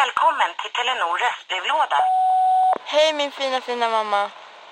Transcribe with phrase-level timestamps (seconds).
[0.00, 1.98] Välkommen till Telenor röstbrevlåda.
[2.92, 4.22] Hej min fina fina mamma.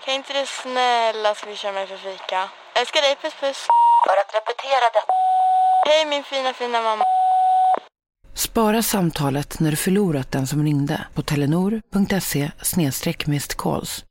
[0.04, 2.40] Kan inte du snälla swisha mig för fika?
[2.80, 3.60] Älskar dig, puss puss.
[4.06, 5.12] För att repetera detta.
[5.88, 7.04] Hej min fina fina mamma.
[8.34, 12.50] Spara samtalet när du förlorat den som ringde på telenor.se
[13.56, 14.04] calls.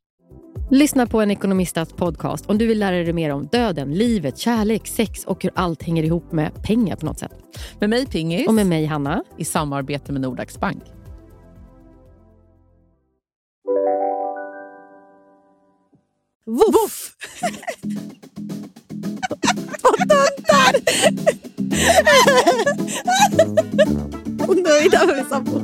[0.71, 4.88] Lyssna på en ekonomistats podcast om du vill lära dig mer om döden, livet, kärlek,
[4.88, 7.32] sex och hur allt hänger ihop med pengar på något sätt.
[7.80, 8.48] Med mig Pingis.
[8.48, 9.23] Och med mig Hanna.
[9.38, 10.84] I samarbete med Nordax Bank.
[16.49, 17.16] Woof!
[19.84, 20.76] Och töntar!
[24.48, 25.57] Och nöjda med sambo.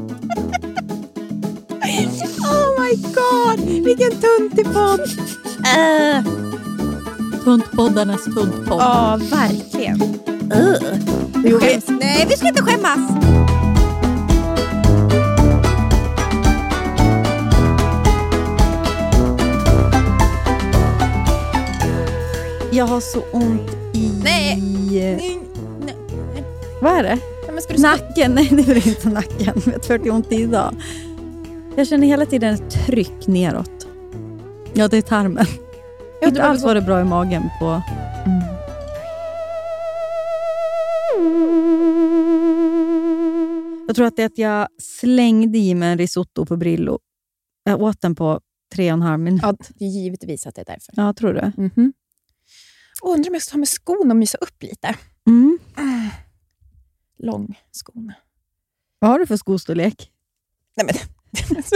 [2.43, 3.59] Oh my god!
[3.85, 4.99] Vilken tuntig podd!
[4.99, 6.23] Uh.
[7.43, 8.79] Tuntpoddarnas tuntpodd.
[8.79, 10.02] Ja, verkligen.
[10.54, 10.77] Uh.
[11.45, 12.99] Jo, Nej, vi ska inte skämmas.
[22.76, 24.12] Jag har så ont i...
[24.23, 24.62] Nej.
[24.91, 25.40] Nej.
[25.85, 25.95] Nej.
[26.82, 27.20] Vad är det?
[27.51, 28.32] Nej, du Nacken?
[28.32, 29.62] Nej, det är inte nacken.
[29.65, 30.76] Du vart det ont i idag?
[31.76, 33.87] Jag känner hela tiden ett tryck neråt.
[34.73, 35.45] Ja, det är tarmen.
[36.21, 37.82] Ja, inte alls var det bra i magen på...
[43.87, 46.99] Jag tror att det är att jag slängde i mig en risotto på Brillo.
[47.63, 48.39] Jag åt den på
[48.73, 49.41] tre och en halv minut.
[49.43, 50.93] Ja, det är givetvis att det är därför.
[50.95, 51.51] Ja, tror du?
[51.62, 51.93] Mhm.
[51.99, 52.04] Och
[53.13, 54.95] undrar om jag ska ta med skon och mysa upp lite.
[55.27, 55.59] Mm.
[57.20, 58.13] Lång skon.
[58.99, 60.11] Vad har du för skostorlek?
[60.77, 60.95] Nej, men,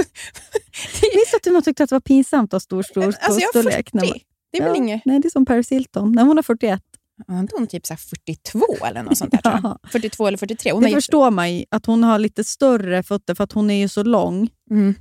[1.13, 3.29] Visst att du nog tyckte att det var pinsamt att ha stor, stor alltså jag
[3.29, 3.89] har skostorlek?
[3.89, 3.97] 40.
[3.97, 4.19] när man-
[4.51, 4.75] Det är väl Ja.
[4.75, 5.05] inget...
[5.05, 6.11] Nej, det är som Paris Hilton.
[6.11, 6.81] Nej, hon har 41.
[7.27, 9.37] Ja, Inte hon typ så här 42 eller något sånt där?
[9.37, 9.79] Tror jag.
[9.91, 10.71] 42 eller 43.
[10.71, 13.75] Hon det förstår man ju, att hon har lite större fötter för att hon är
[13.79, 14.49] ju så lång.
[14.71, 14.95] Mm.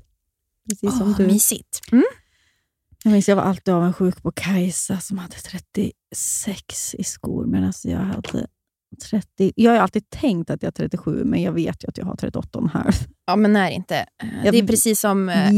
[0.68, 1.26] Precis som Åh, du.
[1.26, 1.80] Mysigt.
[1.92, 2.04] Mm.
[3.04, 7.98] Jag minns jag var alltid avundsjuk på Kajsa som hade 36 i skor medan jag
[7.98, 8.46] hade
[9.11, 9.52] 30.
[9.56, 12.14] Jag har alltid tänkt att jag har 37, men jag vet ju att jag har
[12.14, 12.92] 38,5.
[13.27, 14.06] Ja, men när inte.
[14.45, 15.50] Jag Det är precis som eh,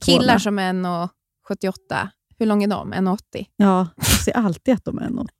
[0.00, 2.08] killar som är 1,78.
[2.38, 2.94] Hur lång är de?
[2.94, 3.18] 1,80?
[3.56, 5.30] Ja, jag ser alltid att de är något.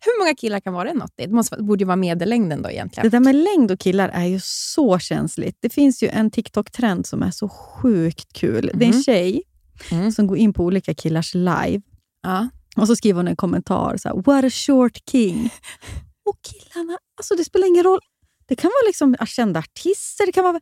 [0.00, 1.08] Hur många killar kan vara 1,80?
[1.16, 3.10] Det måste, borde ju vara medellängden då egentligen.
[3.10, 5.56] Det där med längd och killar är ju så känsligt.
[5.60, 8.70] Det finns ju en TikTok-trend som är så sjukt kul.
[8.74, 9.02] Det är en Mhm.
[9.02, 9.42] tjej
[9.90, 10.12] Mm.
[10.12, 11.82] som går in på olika killars live
[12.22, 12.48] Ja.
[12.76, 13.96] och så skriver hon en kommentar.
[13.96, 15.50] Så här, What a short king.
[16.24, 18.00] Och killarna, alltså det spelar ingen roll.
[18.46, 20.60] Det kan vara liksom kända artister, det kan vara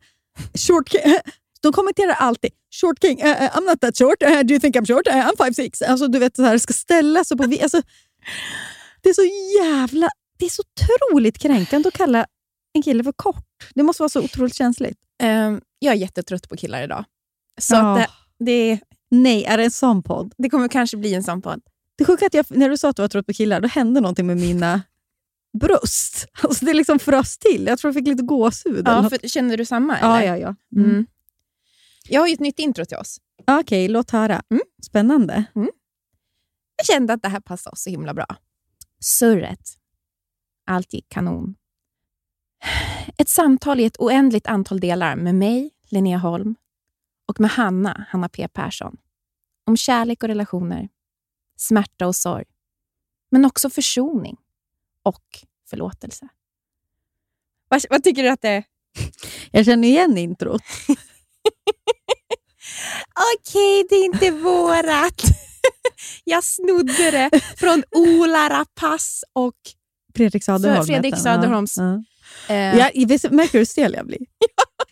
[0.67, 1.01] short king.
[1.61, 2.51] De kommenterar alltid
[2.81, 5.07] “short king, uh, uh, I'm not that short, uh, do you think I'm short?
[5.07, 5.83] Uh, I'm 5'6”.
[5.83, 7.43] Alltså, du vet, så här, ska ställa sig på...
[7.43, 7.81] Alltså,
[9.01, 9.23] det är så
[9.63, 10.09] jävla...
[10.39, 12.25] Det är så otroligt kränkande att kalla
[12.73, 13.45] en kille för kort.
[13.75, 14.97] Det måste vara så otroligt känsligt.
[15.23, 17.05] Ehm, jag är jättetrött på killar idag.
[17.61, 18.07] Så att det,
[18.45, 18.79] det,
[19.11, 20.33] Nej, är det en sån podd?
[20.37, 21.61] det kommer kanske bli en sån podd.
[21.97, 23.67] Det sjuka är att jag, när du sa att du var trött på killar, då
[23.67, 24.81] hände någonting med mina
[25.59, 26.27] bröst.
[26.43, 27.65] Alltså det liksom frös till.
[27.67, 28.83] Jag tror jag fick lite gåshud.
[28.87, 29.99] Ja, för, känner du samma?
[30.01, 30.27] ja, eller?
[30.27, 30.55] ja, ja.
[30.79, 30.91] Mm.
[30.91, 31.05] Mm.
[32.09, 33.17] Jag har ju ett nytt intro till oss.
[33.47, 34.43] Okej, låt höra.
[34.49, 34.61] Mm.
[34.83, 35.43] Spännande.
[36.77, 38.25] Jag kände att det här passade oss så himla bra.
[38.99, 39.77] Surret.
[40.65, 41.55] Allt gick kanon.
[43.17, 46.55] Ett samtal i ett oändligt antal delar med mig, Linnea Holm,
[47.31, 48.97] och med Hanna, Hanna P Persson.
[49.65, 50.89] Om kärlek och relationer,
[51.57, 52.45] smärta och sorg,
[53.31, 54.37] men också försoning
[55.03, 55.23] och
[55.69, 56.27] förlåtelse.
[57.67, 58.63] Vad, vad tycker du att det är?
[59.51, 60.61] Jag känner igen introt.
[63.37, 65.21] Okej, det är inte vårat.
[66.23, 69.55] Jag snodde det från Ola Rapace och...
[70.15, 70.85] Fredrik Söderholm.
[70.85, 71.17] Fredrik.
[71.17, 71.77] Söderholms.
[71.77, 71.93] Ja.
[71.93, 72.91] Eh, Ja.
[72.93, 74.19] Jag, visst, märker du hur stel jag blir?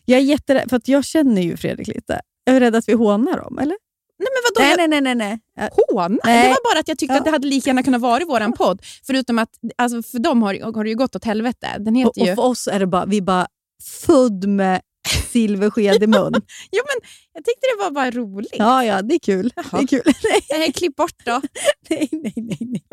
[0.05, 2.21] Jag är jätterädd, för att jag känner ju Fredrik lite.
[2.43, 3.75] Jag är rädd att vi hånar dem, eller?
[4.19, 4.75] Nej, men vadå?
[4.77, 5.15] Nej, nej, nej.
[5.15, 5.69] nej, nej.
[5.87, 6.17] Håna?
[6.23, 6.43] Nej.
[6.43, 7.17] Det var bara att jag tyckte Ja.
[7.19, 8.81] att det hade lika gärna kunnat vara i våran podd.
[9.07, 11.67] Förutom att alltså, för dem har, har det ju gått åt helvete.
[11.79, 12.31] Den Och, heter ju...
[12.31, 13.47] och för oss är det bara, vi är bara
[14.05, 14.81] född med
[15.31, 16.33] silversked i mun.
[16.71, 18.53] Jo, men jag tyckte det var bara roligt.
[18.57, 19.53] Ja, ja, det är kul.
[19.71, 20.01] Det är kul.
[20.51, 21.41] Nej, klipp bort då.
[21.89, 22.33] nej, nej.
[22.35, 22.83] nej, nej.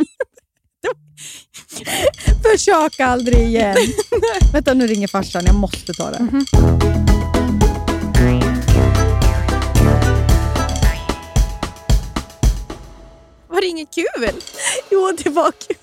[2.43, 3.77] Försök aldrig igen.
[4.53, 5.43] Vänta, nu ringer farsan.
[5.47, 6.19] Jag måste ta det.
[6.19, 7.26] Var det
[13.67, 14.31] inget kul?
[14.91, 15.77] Jo, det var kul.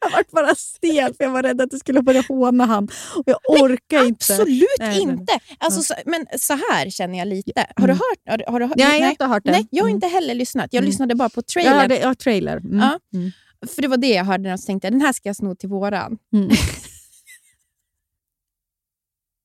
[0.00, 2.84] Jag var bara stel för jag var rädd att du skulle börja håna han.
[3.16, 4.32] Och jag orkar inte.
[4.32, 5.14] Absolut Nej, nej, nej.
[5.14, 5.38] inte!
[5.58, 7.66] Alltså, så, men så här känner jag lite.
[7.76, 7.96] Har du Mm.
[7.98, 8.40] hört?
[8.46, 8.76] Har, har du hört?
[8.76, 9.50] Nej, jag har inte hört det.
[9.50, 9.96] Nej, jag har Mm.
[9.96, 10.68] inte heller lyssnat.
[10.72, 10.88] Jag Mm.
[10.90, 11.74] lyssnade bara på Jag trailern.
[11.80, 12.56] hörde, ja, trailer.
[12.56, 12.78] Mm.
[12.78, 12.98] Ja.
[13.18, 13.30] Mm.
[13.74, 15.54] För det var det jag hörde och så tänkte jag, den här ska jag sno
[15.54, 16.18] till våran.
[16.32, 16.48] Mm.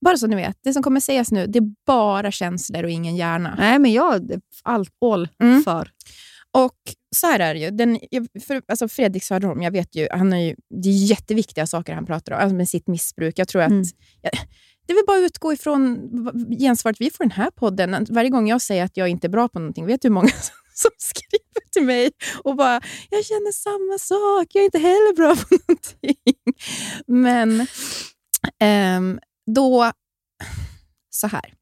[0.04, 3.16] Bara så ni vet, det som kommer sägas nu, det är bara känslor och ingen
[3.16, 3.56] hjärna.
[3.60, 5.64] Nej, men jag allt all Mm.
[5.64, 5.90] för.
[6.52, 6.78] Och
[7.16, 7.70] så här är det ju.
[7.72, 8.00] Den,
[8.48, 12.06] för, alltså Fredrik Söderholm, jag vet ju, han har ju, det är jätteviktiga saker han
[12.06, 13.40] pratar om, alltså med sitt missbruk.
[13.40, 13.84] Jag tror att Mm.
[14.22, 14.32] jag,
[14.88, 16.00] det vill bara utgå ifrån
[16.60, 17.94] gensvaret vi får i den här podden.
[17.94, 20.14] Att Varje gång jag säger att jag inte är bra på någonting, vet du hur
[20.14, 20.28] många
[20.74, 22.12] som, skriver till mig
[22.44, 26.54] och bara “jag känner samma sak, jag är inte heller bra på någonting”.
[27.08, 27.68] Men
[28.60, 29.92] ehm, då,
[31.10, 31.54] så här.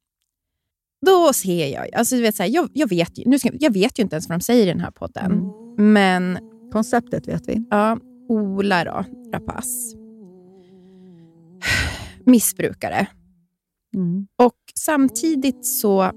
[1.06, 3.74] Då ser jag, alltså du vet, så här, jag, jag, vet ju, nu ska, jag
[3.74, 6.40] vet ju inte ens vad de säger i den här podden, men
[6.72, 7.66] Konceptet vet vi.
[7.70, 7.98] Ja,
[8.30, 9.98] Ola då, Rapace.
[12.26, 13.08] Missbrukare.
[13.96, 14.28] Mm.
[14.36, 16.12] Och samtidigt så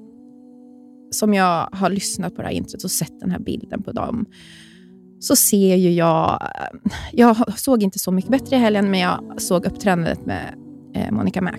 [1.11, 4.27] som jag har lyssnat på det här introt och sett den här bilden på dem,
[5.21, 6.49] så ser ju jag...
[7.13, 10.55] Jag såg inte så mycket bättre i helgen, men jag såg uppträdandet med
[11.11, 11.53] Monica Mac.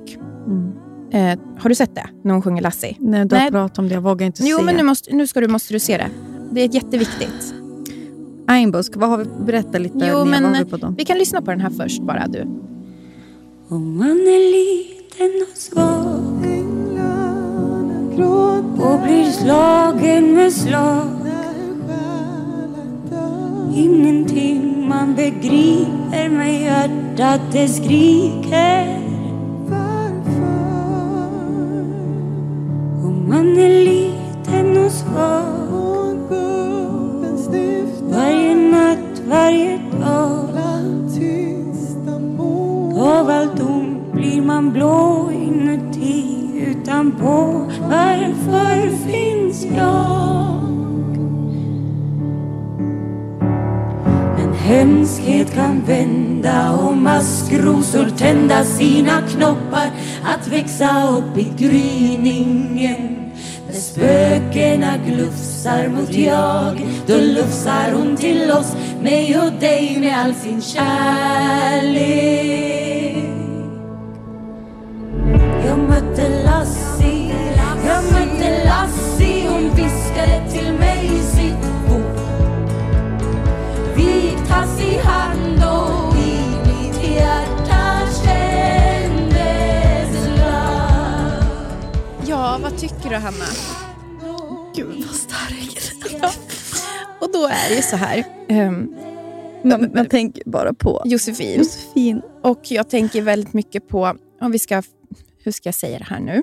[0.47, 0.71] Mm.
[1.11, 2.09] Eh, har du sett det?
[2.23, 2.95] När hon sjunger Lassie?
[2.99, 3.51] Nej, du har Nej.
[3.51, 3.93] pratat om det.
[3.93, 4.63] Jag vågar inte Jo, se.
[4.63, 6.09] men nu, måste, nu ska du, måste du se det.
[6.51, 7.53] Det är jätteviktigt.
[8.47, 9.25] Einbusk, vad har vi?
[9.45, 9.97] Berätta lite.
[9.97, 10.95] Jo, Linnea, men vad har vi på dem?
[10.97, 12.41] vi kan lyssna på den här först bara, du.
[13.67, 16.45] Om man är liten och svag
[18.79, 21.07] och blir slagen med slag
[23.75, 28.99] Ingenting man begriper men hjärtat det skriker
[33.27, 35.75] man är liten och svag
[38.11, 40.45] Varje natt, varje dag.
[42.97, 47.65] Av allt ont blir man blå inuti utanpå.
[47.81, 50.61] Varför finns jag?
[54.37, 59.89] Men hemskhet kan vända och maskrosor tända sina knoppar.
[60.23, 63.14] Att växa upp i gryningen
[63.95, 70.61] spökena glufsar mot jag Då lufsar hon till oss, mig och dig med all sin
[70.61, 71.95] kärlek
[75.65, 77.35] Jag mötte Lassie,
[77.87, 82.19] jag mötte Lassie Hon viskade till mig i sitt ord
[83.95, 91.45] Vi gick tass i hand och i mitt hjärta kändes love.
[92.25, 93.45] Ja, vad tycker du, Hanna?
[94.75, 95.77] Gud vad stark.
[97.21, 98.23] Och då är det ju så här.
[98.49, 98.95] ehm,
[99.63, 101.57] Man, man tänker bara på Josefin.
[101.59, 102.21] Josefin.
[102.43, 104.83] Och jag tänker väldigt mycket på, om vi ska,
[105.43, 106.33] hur ska jag säga det här nu?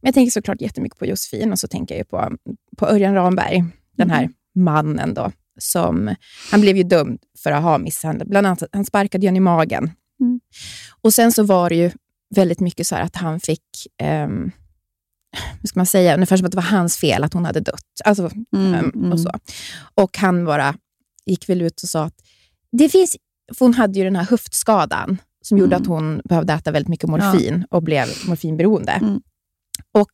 [0.00, 2.36] Men jag tänker såklart jättemycket på Josefin och så tänker jag ju på,
[2.76, 3.64] på Örjan Ramberg,
[3.96, 6.14] den här mannen då, som,
[6.50, 9.90] han blev ju dömd för att ha misshandlat, bland annat han sparkade Jan i magen.
[10.20, 10.40] Mm.
[11.00, 11.90] Och sen så var det ju
[12.34, 13.62] väldigt mycket så här att han fick,
[14.02, 14.50] um,
[15.60, 18.00] hur ska man säga, ungefär som att det var hans fel att hon hade dött.
[18.04, 19.12] Alltså, Mm, Ehm, mm.
[19.12, 19.30] och, så.
[19.94, 20.74] och han bara
[21.26, 22.14] gick väl ut och sa att
[22.72, 23.16] det finns...
[23.54, 25.82] För hon hade ju den här höftskadan som gjorde Mm.
[25.82, 28.92] att hon behövde äta väldigt mycket morfin och blev morfinberoende.
[28.92, 29.20] Mm.
[29.92, 30.10] Och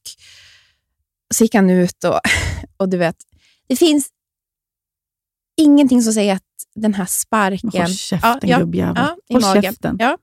[1.34, 2.20] så gick han ut och,
[2.76, 3.16] och du vet,
[3.68, 4.08] det finns
[5.60, 6.42] ingenting som säger att
[6.74, 7.70] den här sparken...
[7.82, 8.94] Håll käften Ja, ja, gubbjävel.
[8.96, 9.62] ja, i Håll magen.
[9.62, 9.96] käften.
[9.98, 10.18] Ja.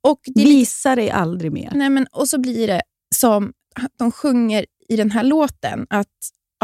[0.00, 1.72] Och, det Visa dig aldrig mer.
[1.74, 2.82] nej men, och så blir det
[3.14, 3.52] som
[3.98, 6.06] de sjunger i den här låten, att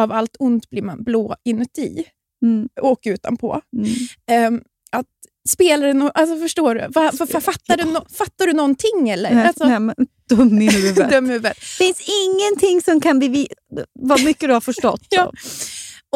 [0.00, 2.04] av allt ont blir man blå inuti
[2.42, 3.60] Mm, och utanpå.
[3.76, 3.88] mm.
[4.30, 5.06] Ehm, att
[5.48, 6.80] spelar det no- alltså förstår du?
[6.80, 9.34] Va, va, va, fattar, du no- fattar du någonting eller?
[9.34, 9.94] Nej, Alltså, nej, men,
[10.28, 11.10] dum i huvudet.
[11.10, 11.58] dum i huvudet.
[11.58, 13.54] finns ingenting som kan bevisa
[14.00, 15.06] vad mycket du har förstått.
[15.10, 15.32] Ja.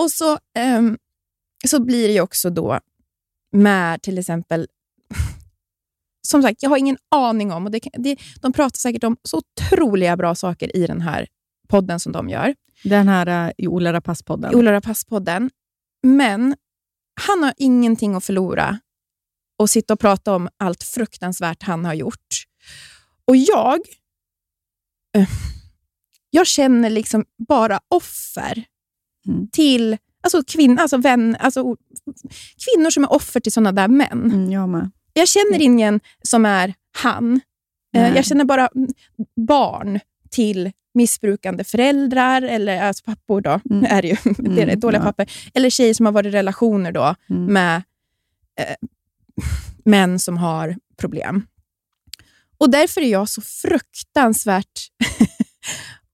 [0.01, 0.99] Och så, ehm,
[1.67, 2.81] så blir det också då
[3.53, 4.67] med till exempel
[6.27, 9.37] som sagt, jag har ingen aning om, och det, det, de pratar säkert om så
[9.39, 11.27] otroliga bra saker i den här
[11.69, 12.55] podden som de gör.
[12.85, 14.55] Den här i Ola Rapace-podden.
[14.55, 15.51] Ola Rapace-podden.
[16.03, 16.57] Men
[17.21, 18.79] han har ingenting att förlora
[19.59, 22.45] och sitta och prata om allt fruktansvärt han har gjort.
[23.25, 23.79] Och jag,
[25.17, 25.29] eh,
[26.31, 28.65] jag känner liksom bara offer
[29.29, 29.49] Mm.
[29.53, 31.77] till alltså kvinn, alltså vän, alltså
[32.65, 34.33] kvinnor som är offer till sådana där män.
[34.33, 34.91] Mm, jag med.
[35.19, 37.33] Jag känner ingen som är han.
[37.35, 37.41] Eh,
[38.03, 38.13] Nej.
[38.17, 38.89] Jag känner bara mm,
[39.47, 43.85] barn till missbrukande föräldrar, eller alltså pappor då, Mm.
[43.91, 44.17] är det ju.
[44.39, 45.05] det är Mm, dåliga ja.
[45.05, 45.31] papper.
[45.55, 47.45] Eller tjejer som har varit i relationer då Mm.
[47.53, 47.77] med
[48.61, 48.75] eh,
[49.85, 51.47] män som har problem.
[52.59, 54.81] Och Därför är jag så fruktansvärt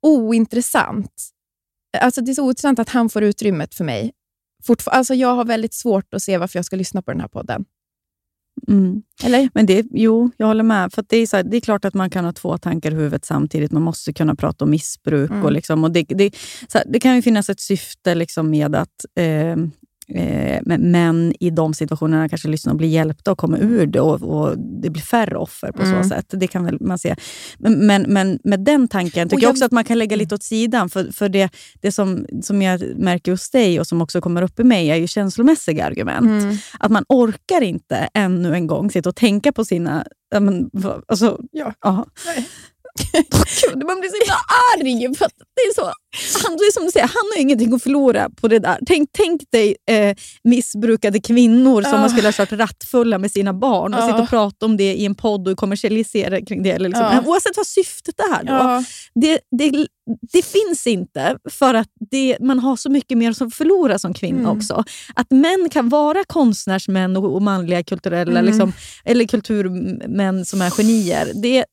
[0.02, 1.30] ointressant.
[2.00, 4.12] Alltså Det är så ointressant att han får utrymmet för mig.
[4.66, 7.28] Fortfar- alltså jag har väldigt svårt att se varför jag ska lyssna på den här
[7.28, 7.64] podden.
[8.68, 9.02] Mm.
[9.24, 9.50] Eller?
[9.54, 10.92] Men det, jo, jag håller med.
[10.92, 12.94] För det, är så här, det är klart att man kan ha två tankar i
[12.94, 13.72] huvudet samtidigt.
[13.72, 15.30] Man måste kunna prata om missbruk.
[15.30, 15.44] Mm.
[15.44, 16.34] Och liksom, och det, det,
[16.68, 19.56] så här, det kan ju finnas ett syfte liksom med att eh,
[20.62, 24.22] men- män i de situationerna kanske lyssnar och blir hjälpta och kommer ur det och,
[24.22, 26.02] och det blir färre offer på Mm.
[26.02, 26.26] så sätt.
[26.28, 27.16] Det kan väl man se.
[27.58, 30.34] Men, men, men med den tanken tycker jag jag- också att man kan lägga lite
[30.34, 30.90] åt sidan.
[30.90, 34.60] För, för det, det som, som jag märker hos dig och som också kommer upp
[34.60, 36.42] i mig är ju känslomässiga argument.
[36.44, 36.56] Mm.
[36.78, 40.06] Att man orkar inte ännu en gång sitta och tänka på sina...
[40.40, 40.70] Men,
[41.06, 41.72] alltså, Ja.
[41.82, 42.06] ja.
[43.72, 44.40] Gud, man blir så himla
[44.74, 45.14] arg.
[45.16, 45.82] För det är så.
[46.48, 48.78] Han, det är som du säger, han har ingenting att förlora på det där.
[48.86, 51.98] Tänk, tänk dig eh, missbrukade kvinnor som Ja.
[51.98, 54.06] man skulle ha kört rattfulla med sina barn och Ja.
[54.06, 56.70] sitta och prata om det i en podd och kommersialisera kring det.
[56.70, 57.04] Eller liksom.
[57.12, 57.22] Ja.
[57.26, 58.52] Oavsett vad syftet är då.
[58.52, 58.84] Ja.
[59.14, 59.86] Det, det,
[60.32, 64.38] det finns inte för att det, man har så mycket mer som förlora som kvinna
[64.38, 64.58] Mm.
[64.58, 64.84] också.
[65.14, 68.44] Att män kan vara konstnärsmän och, och manliga kulturella, Mm.
[68.44, 68.72] liksom,
[69.04, 71.32] eller kulturmän som är genier.
[71.42, 71.64] Det,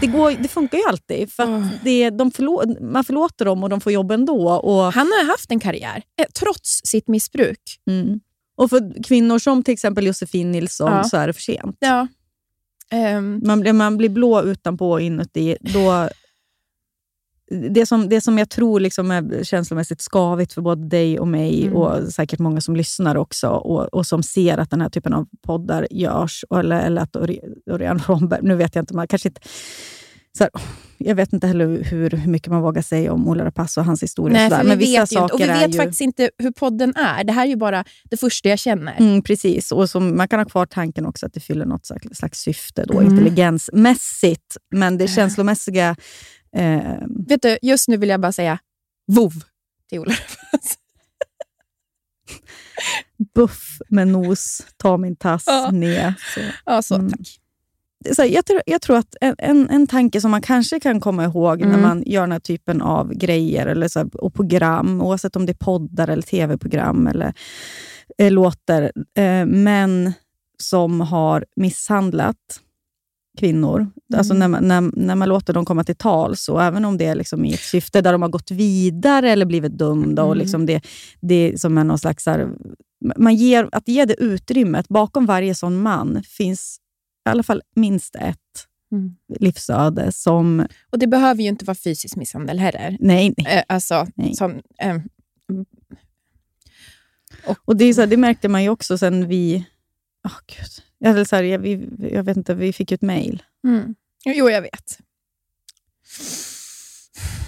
[0.00, 1.32] det, går, det funkar ju alltid.
[1.32, 1.68] För Ah.
[1.84, 4.48] det, de förlå, man förlåter dem och de får jobb ändå.
[4.50, 7.60] Och, Han har haft en karriär, eh, trots sitt missbruk.
[7.90, 8.20] mm.
[8.56, 11.04] och för kvinnor som till exempel Josefin Nilsson Ja.
[11.04, 11.76] så är det för sent.
[11.78, 12.06] Ja.
[12.90, 15.56] Ehm, Man blir, man blir blå utanpå och inuti.
[15.60, 16.08] Då,
[17.70, 21.62] det, som, det som jag tror liksom är känslomässigt skavigt för både dig och mig
[21.66, 21.76] Mm.
[21.76, 25.26] och säkert många som lyssnar också och, och som ser att den här typen av
[25.46, 26.44] poddar görs.
[26.54, 27.16] Eller, eller att
[27.70, 29.40] Oriana Romberg, nu vet jag inte, man kanske inte...
[30.38, 30.50] Så här,
[30.98, 34.02] jag vet inte heller hur, hur mycket man vågar säga om Ola Rapace och hans
[34.02, 34.32] historia.
[34.38, 34.62] nej, sådär.
[34.62, 35.22] för Men vi vissa vet inte.
[35.34, 35.78] Och vi saker vet ju...
[35.78, 37.24] faktiskt inte hur podden är.
[37.24, 38.96] Det här är ju bara det första jag känner.
[38.98, 42.06] Mm, precis, och som, man kan ha kvar tanken också att det fyller något slags,
[42.18, 43.12] slags syfte då, Mm.
[43.12, 44.56] intelligensmässigt.
[44.70, 45.96] Men det känslomässiga...
[46.56, 46.98] Eh,
[47.28, 48.58] Vet du, just nu vill jag bara säga
[49.06, 49.32] vov
[49.88, 50.14] till Ola
[53.34, 55.70] buff med nos, ta min tass Ja.
[55.70, 56.14] ner.
[56.34, 56.40] Så.
[56.66, 57.10] Ja, så Mm.
[57.10, 57.40] tack.
[58.16, 61.00] Så här, jag, tror, jag tror att en, en, en tanke som man kanske kan
[61.00, 61.80] komma ihåg när Mm.
[61.80, 65.52] man gör den här typen av grejer eller så här, och program, oavsett om det
[65.52, 67.34] är poddar eller tv-program eller
[68.18, 70.12] eh, låter, eh, män
[70.58, 72.60] som har misshandlat
[73.36, 73.90] kvinnor.
[74.14, 77.04] Alltså när man, när, när man låter dem komma till tals, och även om det
[77.04, 80.22] är liksom i ett syfte där de har gått vidare eller blivit dömda.
[80.22, 80.38] Och Mm.
[80.38, 80.86] liksom det,
[81.20, 82.26] det som är någon slags...
[82.26, 82.48] här,
[83.16, 84.88] man ger, att ge det utrymmet.
[84.88, 86.78] Bakom varje sån man finns
[87.26, 88.38] i alla fall minst ett
[88.92, 89.16] Mm.
[89.40, 90.66] livsöde som...
[90.90, 92.96] Och det behöver ju inte vara fysisk misshandel heller.
[93.00, 93.56] Nej, nej.
[93.56, 94.34] Eh, alltså, Nej.
[94.34, 95.02] som, ehm,
[97.64, 99.66] Och det, är så här, det märkte man ju också sen vi...
[100.24, 100.82] Oh, Gud.
[101.04, 103.42] Eller så här, jag, vi, jag vet inte, vi fick ju ett mejl.
[103.66, 103.94] mm.
[104.24, 104.98] Jo, jag vet.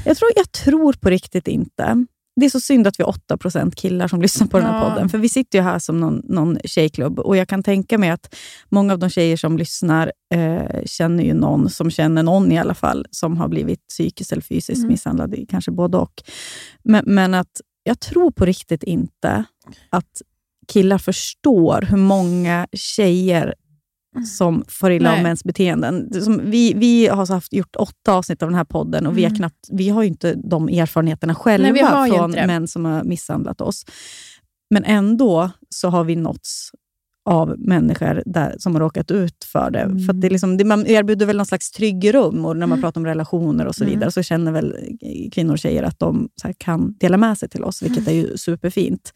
[0.04, 2.06] Jag tror, jag tror på riktigt inte.
[2.40, 3.38] Det är så synd att vi är 8
[3.76, 4.90] killar som lyssnar på den här Ja.
[4.90, 5.08] podden.
[5.08, 8.34] För vi sitter ju här som någon, någon tjejklubb och jag kan tänka mig att
[8.68, 12.74] många av de tjejer som lyssnar eh, känner ju någon som känner någon i alla
[12.74, 14.88] fall som har blivit psykiskt eller fysiskt Mm.
[14.88, 15.34] misshandlad.
[15.48, 16.22] Kanske både och.
[16.84, 19.44] Men, men att jag tror på riktigt inte
[19.90, 20.22] att
[20.72, 23.54] killar förstår hur många tjejer
[24.38, 26.22] som får illa av mäns beteenden.
[26.22, 29.22] Som vi, vi har så haft, gjort åtta avsnitt av den här podden och vi,
[29.22, 29.36] har Mm.
[29.38, 33.60] knappt, vi har ju inte de erfarenheterna själva Nej, vi från män som har misshandlat
[33.60, 33.84] oss.
[34.70, 36.70] Men ändå så har vi nåtts
[37.24, 39.78] av människor där, som har råkat ut för det.
[39.80, 39.98] Mm.
[40.06, 42.78] För det är liksom, det, man erbjuder väl någon slags trygg rum och när man
[42.78, 42.82] Mm.
[42.82, 43.94] pratar om relationer och så Mm.
[43.94, 44.74] vidare så känner väl
[45.32, 48.18] kvinnor och tjejer att de kan dela med sig till oss, vilket Mm.
[48.18, 49.12] är ju superfint.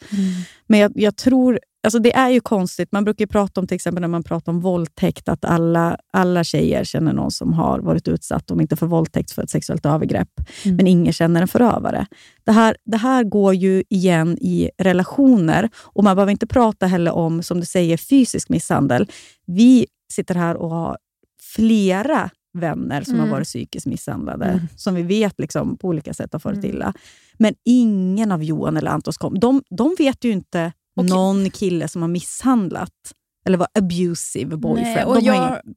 [0.66, 2.92] Men jag, jag tror, alltså det är ju konstigt.
[2.92, 6.84] Man brukar prata om, till exempel när man pratar om våldtäkt, att alla, alla tjejer
[6.84, 10.28] känner någon som har varit utsatt, om inte för våldtäkt, för ett sexuellt övergrepp.
[10.64, 10.76] Mm.
[10.76, 12.06] Men ingen känner en förövare.
[12.44, 17.12] Det här, det här går ju igen i relationer och man behöver inte prata heller
[17.12, 19.10] om, som du säger, fysisk misshandel.
[19.46, 20.96] Vi sitter här och har
[21.42, 23.26] flera vänner som Mm.
[23.26, 24.60] har varit psykiskt misshandlade, Mm.
[24.76, 26.70] som vi vet liksom på olika sätt har farit Mm.
[26.70, 26.92] illa.
[27.38, 29.38] Men ingen av Johan eller Antons kom.
[29.38, 33.12] De, de vet ju inte Och- någon kille som har misshandlat
[33.44, 34.96] eller var abusive boyfriend.
[34.96, 35.75] Nej, och de jag, ingen-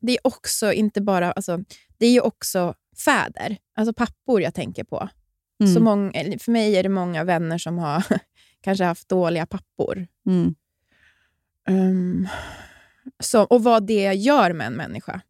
[0.00, 1.32] det är också inte bara...
[1.32, 1.58] Alltså,
[1.98, 2.74] det är ju också
[3.04, 5.08] fäder, alltså pappor jag tänker på.
[5.62, 5.74] Mm.
[5.74, 8.04] Så många, för mig är det många vänner som har
[8.60, 10.06] kanske haft dåliga pappor.
[10.26, 10.54] Mm.
[11.68, 12.28] Um,
[13.22, 15.20] så, och vad det gör med en människa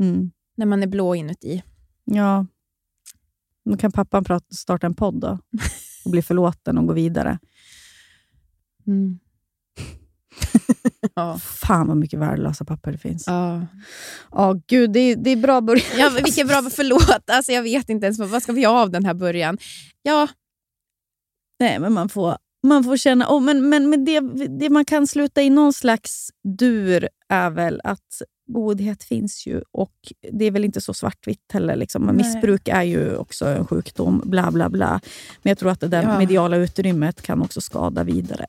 [0.00, 0.30] Mm.
[0.56, 1.62] när man är blå inuti.
[2.04, 2.46] Ja.
[3.64, 5.38] Då kan pappan prata, starta en podd då
[6.04, 7.38] och bli förlåten och gå vidare.
[11.14, 11.38] ja.
[11.38, 13.24] Fan vad mycket värdelösa papper det finns.
[13.26, 13.66] Ja.
[14.30, 15.84] Ja, gud, det är, det är bra början.
[15.98, 17.30] Ja, vilken bra förlåt.
[17.30, 19.58] Alltså, jag vet inte ens vad ska vi ha av den här början.
[20.02, 20.28] Ja,
[21.60, 23.28] Nej, men man får man får känna...
[23.28, 24.20] Oh, men men, men det,
[24.60, 28.22] det man kan sluta i någon slags dur är väl att
[28.52, 29.92] godhet finns ju och
[30.32, 31.76] det är väl inte så svartvitt heller.
[31.76, 32.02] Liksom.
[32.02, 32.14] Nej.
[32.14, 35.00] Missbruk är ju också en sjukdom, bla bla bla.
[35.42, 36.18] Men jag tror att det där Ja.
[36.18, 38.46] mediala utrymmet kan också skada vidare.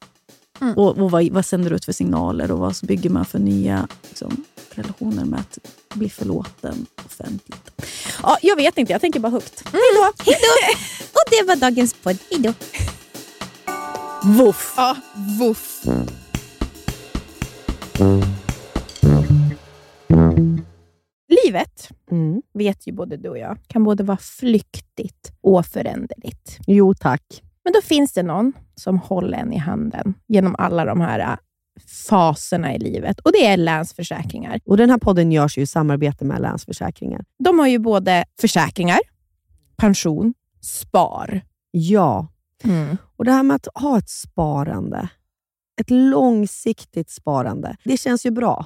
[0.61, 0.73] Mm.
[0.77, 3.87] Och, och vad, vad sänder du ut för signaler och vad bygger man för nya
[4.09, 5.57] liksom, relationer med att
[5.95, 7.71] bli förlåten offentligt?
[8.23, 9.63] Ja, jag vet inte, jag tänker bara högt.
[9.73, 10.07] Hej då!
[11.13, 12.17] Och det var dagens podd.
[12.31, 12.53] Hej då!
[14.23, 14.73] Voff!
[14.77, 14.95] Ja,
[15.39, 15.83] voff.
[21.45, 22.41] Livet, Mm.
[22.53, 26.57] vet ju både du och jag, kan både vara flyktigt och föränderligt.
[26.67, 27.43] Jo tack.
[27.63, 31.37] Men då finns det någon som håller en i handen genom alla de här äh,
[32.07, 33.19] faserna i livet.
[33.19, 34.59] Och det är Länsförsäkringar.
[34.65, 37.25] Och Den här podden görs ju i samarbete med Länsförsäkringar.
[37.39, 38.99] De har ju både försäkringar,
[39.77, 41.41] pension, spar.
[41.71, 42.27] Ja,
[43.17, 45.09] och det här med att ha ett sparande.
[45.81, 47.77] Ett långsiktigt sparande.
[47.83, 48.65] Det känns ju bra.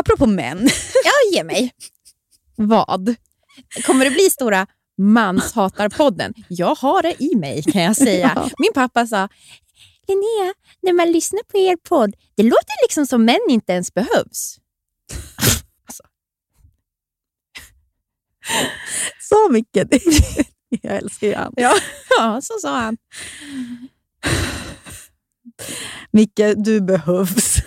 [0.00, 0.58] Apropå män.
[1.04, 1.72] Ja, ge mig.
[2.56, 3.14] Vad?
[3.86, 4.66] Kommer det bli stora
[4.98, 6.34] manshatarpodden?
[6.48, 8.32] Jag har det i mig kan jag säga.
[8.36, 8.50] Ja.
[8.58, 9.28] Min pappa sa,
[10.08, 14.56] Linnea, när man lyssnar på er podd, det låter liksom som män inte ens behövs.
[15.86, 16.02] alltså.
[19.20, 19.88] Så mycket.
[20.82, 21.52] jag älskar ju han.
[21.56, 21.74] ja,
[22.18, 22.96] ja, så sa han.
[26.12, 27.59] Micke, du behövs.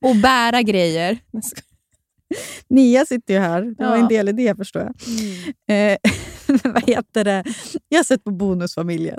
[0.00, 1.18] Och bära grejer.
[2.68, 3.62] Nia sitter ju här.
[3.62, 4.02] Det var Ja.
[4.02, 5.92] en del i det förstår jag.
[5.92, 5.98] Eh,
[6.64, 7.44] vad heter det?
[7.88, 9.18] Jag har sett på Bonusfamiljen.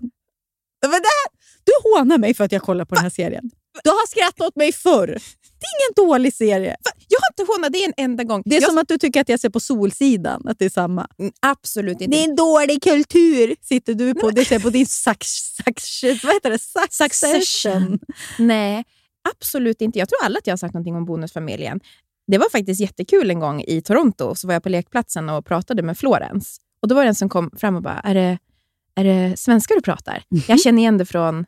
[0.81, 1.29] Men det här,
[1.63, 3.51] du hånar mig för att jag kollar på den här serien.
[3.83, 5.07] Du har skrattat åt mig förr.
[5.07, 6.75] Det är ingen dålig serie.
[7.07, 8.41] Jag har inte hånat det en enda gång.
[8.45, 10.69] Det är jag, som att du tycker att jag ser på Solsidan, att det är
[10.69, 11.07] samma.
[11.19, 12.17] Mm, Absolut inte.
[12.17, 14.29] Det är en dålig kultur, sitter du på.
[14.31, 15.27] Det ser på din sax,
[15.65, 16.59] sax, vad heter det?
[16.91, 17.99] Succession.
[18.39, 18.83] Nej,
[19.31, 19.99] absolut inte.
[19.99, 21.79] Jag tror aldrig att jag har sagt någonting om Bonusfamiljen.
[22.27, 24.35] Det var faktiskt jättekul en gång i Toronto.
[24.35, 26.61] Så var jag på lekplatsen och pratade med Florence.
[26.81, 28.37] Och Då var det en som kom fram och bara, är det,
[28.95, 30.23] är det svenska du pratar?
[30.47, 31.45] Jag känner igen det från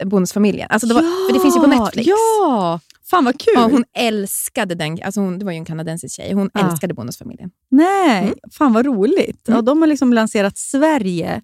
[0.00, 0.66] eh, Bonusfamiljen.
[0.70, 2.08] Alltså det, var, för det finns ju på Netflix.
[2.08, 2.80] Ja!
[3.10, 3.52] Fan vad kul!
[3.56, 4.98] Ja, hon älskade den.
[5.04, 6.32] Alltså hon, det var ju en kanadensisk tjej.
[6.32, 6.70] Hon Ja.
[6.70, 7.50] älskade Bonusfamiljen.
[7.70, 8.34] Nej, Mm.
[8.52, 9.40] fan vad roligt.
[9.46, 9.64] Ja, Mm.
[9.64, 11.42] de har liksom lanserat Sverige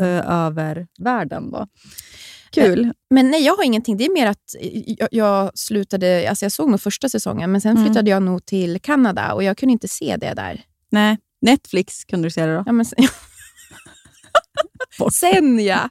[0.00, 1.50] ö, över världen.
[1.50, 1.66] Då.
[2.50, 2.92] Kul.
[3.10, 3.96] Men nej, jag har ingenting.
[3.96, 4.54] Det är mer att
[4.86, 6.26] jag, jag slutade...
[6.30, 7.84] Alltså jag såg nog första säsongen, men sen Mm.
[7.84, 10.62] flyttade jag nog till Kanada och jag kunde inte se det där.
[10.92, 12.62] Nej, Netflix kunde du se det då?
[12.66, 13.08] Ja, men sen,
[15.12, 15.88] sen ja!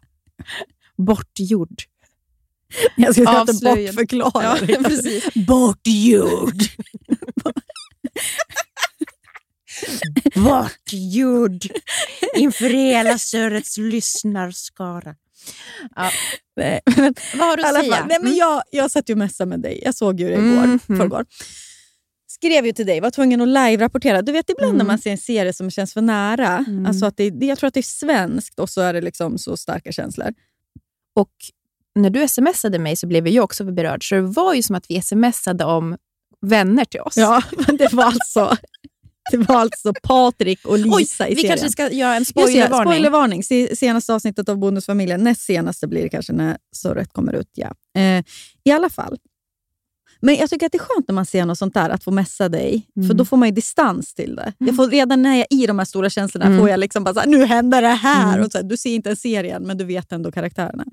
[0.97, 1.81] Bortgjord.
[2.95, 3.95] Jag ska inte Avslöjad.
[3.95, 4.83] bortförklara Ja, det.
[4.83, 5.33] precis.
[5.33, 6.61] Bortgjord.
[10.35, 11.65] Bortgjord
[12.35, 15.15] inför hela Sörets lyssnarskara.
[15.95, 16.09] Ja.
[16.55, 17.95] Nej, men, Vad har du att säga?
[17.95, 18.37] fall, nej, men Mm.
[18.37, 19.81] jag, jag satt ju och messade med dig.
[19.85, 20.79] Jag såg ju det igår, Mhm.
[20.79, 21.25] förrgår.
[22.27, 24.21] Skrev ju till dig, var tvungen att live-rapportera.
[24.21, 24.77] Du vet ibland Mm.
[24.77, 26.65] när man ser en serie som känns för nära.
[26.67, 26.85] Mm.
[26.85, 29.57] Alltså att det- jag tror att det är svenskt och så är det liksom så
[29.57, 30.33] starka känslor.
[31.15, 31.31] Och
[31.95, 34.09] när du smsade mig så blev jag också berörd.
[34.09, 35.97] Så det var ju som att vi smsade om
[36.41, 37.17] vänner till oss.
[37.17, 38.57] Ja, men det var alltså,
[39.31, 41.47] det var alltså Patrik och Lisa Oj, i vi serien.
[41.57, 42.91] kanske ska göra en spoilervarning.
[42.93, 43.43] spoilervarning.
[43.43, 45.23] Se- Senaste avsnittet av Bonusfamiljen.
[45.23, 47.49] Näst senaste blir det kanske när surret kommer ut.
[47.53, 47.73] Ja.
[48.01, 48.23] Eh,
[48.63, 49.17] I alla fall.
[50.21, 52.11] Men jag tycker att det är skönt när man ser något sånt där, att få
[52.11, 52.87] messa dig.
[52.93, 53.17] För Mm.
[53.17, 54.53] då får man ju distans till det.
[54.57, 56.59] Jag får, redan när jag är i de här stora känslorna Mm.
[56.59, 58.33] får jag liksom bara så här, nu händer det här.
[58.33, 58.45] Mm.
[58.45, 60.85] Och så här, du ser inte ens serien, men du vet ändå karaktärerna.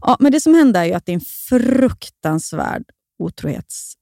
[0.00, 2.82] Ja, men det som händer är att det är en fruktansvärd
[3.18, 3.98] otrohetsscen.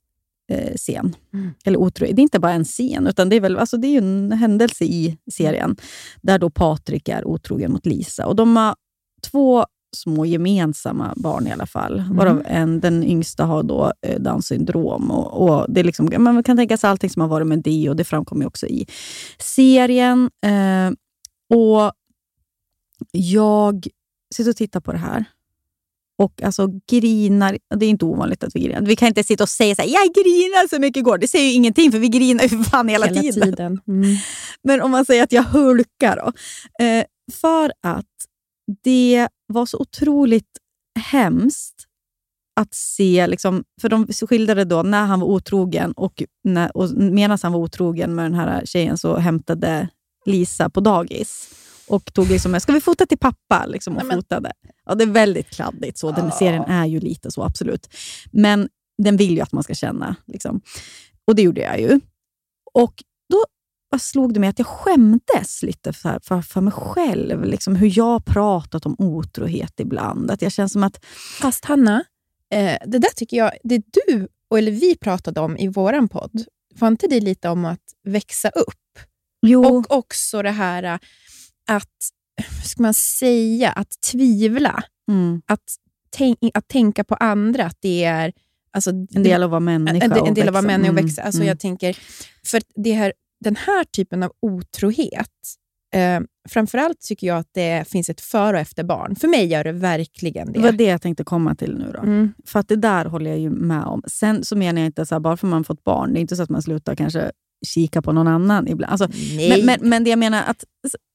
[0.49, 1.17] Eh, scen.
[1.35, 1.51] Mm.
[1.65, 3.99] Eller otro, det är inte bara en scen, utan det är, väl, alltså det är
[3.99, 5.77] en händelse i serien
[6.23, 8.27] där då Patrik är otrogen mot Lisa.
[8.27, 8.75] Och De har
[9.31, 12.03] två små gemensamma barn i alla fall.
[12.11, 15.11] Varav en, den yngsta har då eh, Downs syndrom.
[15.11, 17.89] Och, och det är liksom, man kan tänka sig allting som har varit med det
[17.89, 18.87] och det framkommer också i
[19.39, 20.31] serien.
[20.45, 20.91] Eh,
[21.57, 21.93] och
[23.13, 23.87] Jag
[24.35, 25.25] sitter och tittar på det här
[26.19, 27.59] och alltså grinar.
[27.77, 28.81] Det är inte ovanligt att vi grinar.
[28.83, 31.19] Vi kan inte sitta och säga så här, jag grinar så mycket igår.
[31.19, 33.43] Det säger ju ingenting, för vi grinar ju fan hela, Hela tiden.
[33.43, 33.81] tiden.
[33.89, 34.17] Mm.
[34.63, 36.33] Men om man säger att jag hulkar då.
[36.85, 38.07] Eh, för att
[38.85, 40.59] det var så otroligt
[40.99, 41.75] hemskt
[42.61, 47.39] att se, liksom, för de skildrade då när han var otrogen och, när, och medan
[47.43, 49.89] han var otrogen med den här tjejen så hämtade
[50.27, 51.49] Lisa på dagis
[51.89, 53.67] och tog liksom, ska vi fota till pappa?
[53.67, 54.53] Liksom, och Nej, fotade.
[54.85, 55.99] Ja, det är väldigt kladdigt.
[55.99, 56.11] Så.
[56.11, 57.89] Den serien är ju lite så, absolut.
[58.31, 58.69] Men
[59.03, 60.17] den vill ju att man ska känna.
[60.27, 60.61] Liksom.
[61.25, 62.01] Och det gjorde jag ju.
[62.73, 62.95] Och
[63.31, 63.45] då
[63.91, 67.45] bara slog det mig att jag skämdes lite för, för, för mig själv.
[67.45, 70.31] Liksom, hur jag pratat om otrohet ibland.
[70.31, 71.05] Att jag känner som att...
[71.41, 72.05] Fast Hanna,
[72.53, 76.45] eh, det där tycker jag, det du och eller vi pratade om i våran podd,
[76.79, 78.75] var inte det lite om att växa upp?
[79.43, 80.99] Jo, Och också det här
[81.69, 81.97] att,
[82.65, 84.83] ska man säga, att tvivla.
[85.11, 85.63] mm, Att,
[86.11, 88.33] tänk, att tänka på andra, att det är...
[88.73, 90.05] Alltså, en del av att vara människa.
[90.05, 90.79] en, del- och en del av att vara växa.
[90.79, 91.23] människa och Mm, växa.
[91.23, 91.49] Alltså mm.
[91.49, 91.97] jag tänker,
[92.47, 93.13] för det här,
[93.45, 95.31] den här typen av otrohet,
[95.95, 99.17] eh, framförallt tycker jag att det finns ett före och efter barn.
[99.17, 100.77] För mig gör det verkligen Det var det.
[100.79, 101.91] det jag tänkte komma till nu.
[101.95, 101.99] Då.
[102.01, 102.33] Mm.
[102.47, 104.03] För att det där håller jag ju med om.
[104.07, 106.37] Sen så menar jag inte så här, bara för man fått barn, det är inte
[106.37, 107.33] så att man slutar kanske
[107.67, 108.93] kika på någon annan ibland.
[108.93, 109.49] Alltså, Nej.
[109.49, 110.65] men, men, men det jag menar, att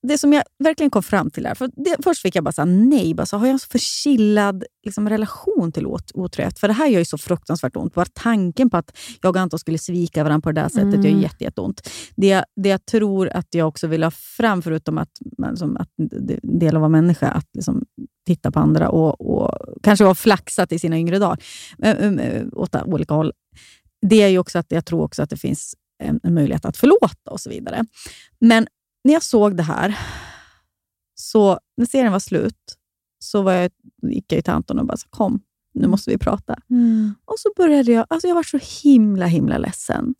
[0.08, 2.66] det som jag verkligen kom fram till här, för det, först fick jag bara säga
[2.66, 6.60] nej, bara så, har jag en så förkillad liksom, relation till ot- otrohet?
[6.60, 7.94] För det här gör ju så fruktansvärt ont.
[7.94, 11.06] Bara tanken på att jag och Anton skulle svika varandra på det där sättet Mm.
[11.06, 11.90] gör jätte, jätteont.
[12.16, 15.90] Det, det jag tror att jag också vill ha fram, förutom att, man, som, att
[16.44, 17.86] del av vara människa, att liksom,
[18.28, 21.38] titta på andra och, och kanske ha flaxat i sina yngre dagar
[22.54, 23.32] åt olika håll.
[24.10, 26.78] Det är ju också att jag tror också att det finns en, en möjlighet att
[26.78, 27.86] förlåta och så vidare.
[28.40, 28.68] Men
[29.04, 29.98] när jag såg det här,
[31.16, 32.78] så när serien var slut,
[33.20, 35.42] så var jag, gick jag till Anton och bara så, kom,
[35.74, 36.56] nu måste vi prata.
[36.70, 37.14] Mm.
[37.26, 40.14] Och så började jag, alltså jag var så himla himla ledsen.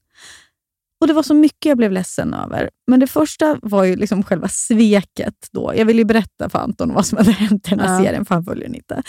[1.02, 2.70] Och Det var så mycket jag blev ledsen över.
[2.88, 5.48] Men det första var ju liksom själva sveket.
[5.52, 5.74] då.
[5.76, 8.06] Jag ville ju berätta för Anton vad som hade hänt i den här Ja.
[8.06, 9.04] serien, för han följer den inte.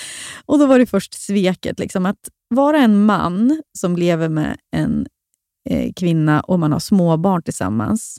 [0.46, 1.78] Och Då var det först sveket.
[1.78, 5.06] Liksom, att vara en man som lever med en
[5.70, 8.18] eh, kvinna och man har små barn tillsammans.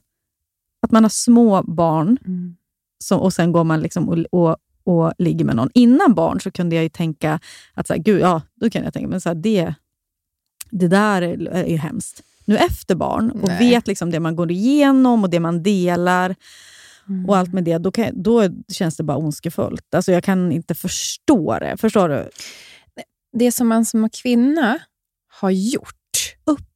[0.82, 2.56] Att man har små barn Mm.
[3.04, 5.70] som, och sen går man liksom och, och, och ligger med någon.
[5.74, 7.40] Innan barn så kunde jag ju tänka
[7.74, 9.74] att så här, gud, ja, då kan jag tänka, men så här, det,
[10.70, 12.24] det där är, är ju hemskt.
[12.46, 13.60] Nu efter barn och Nej.
[13.70, 16.36] vet liksom det man går igenom och det man delar
[17.10, 17.30] Mm.
[17.30, 19.96] och allt med det, då, kan, då känns det bara ondskefullt.
[19.96, 21.78] Alltså jag kan inte förstå det.
[21.78, 22.30] Förstår du?
[23.38, 24.80] Det som man som kvinna
[25.28, 26.73] har gjort, Offringen.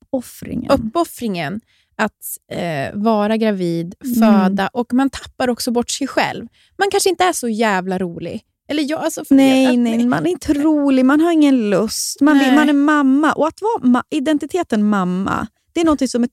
[0.70, 1.62] Uppoffringen
[1.96, 2.12] att
[2.52, 4.16] eh, vara gravid, Mm.
[4.42, 6.48] föda och man tappar också bort sig själv.
[6.78, 10.26] Man kanske inte är så jävla rolig Eller jag, alltså, för Nej, att- nej, man
[10.26, 12.56] är inte rolig, man har ingen lust, man, Nej.
[12.56, 13.34] man är mamma.
[13.34, 16.30] Och att vara ma- identiteten mamma, det är något som är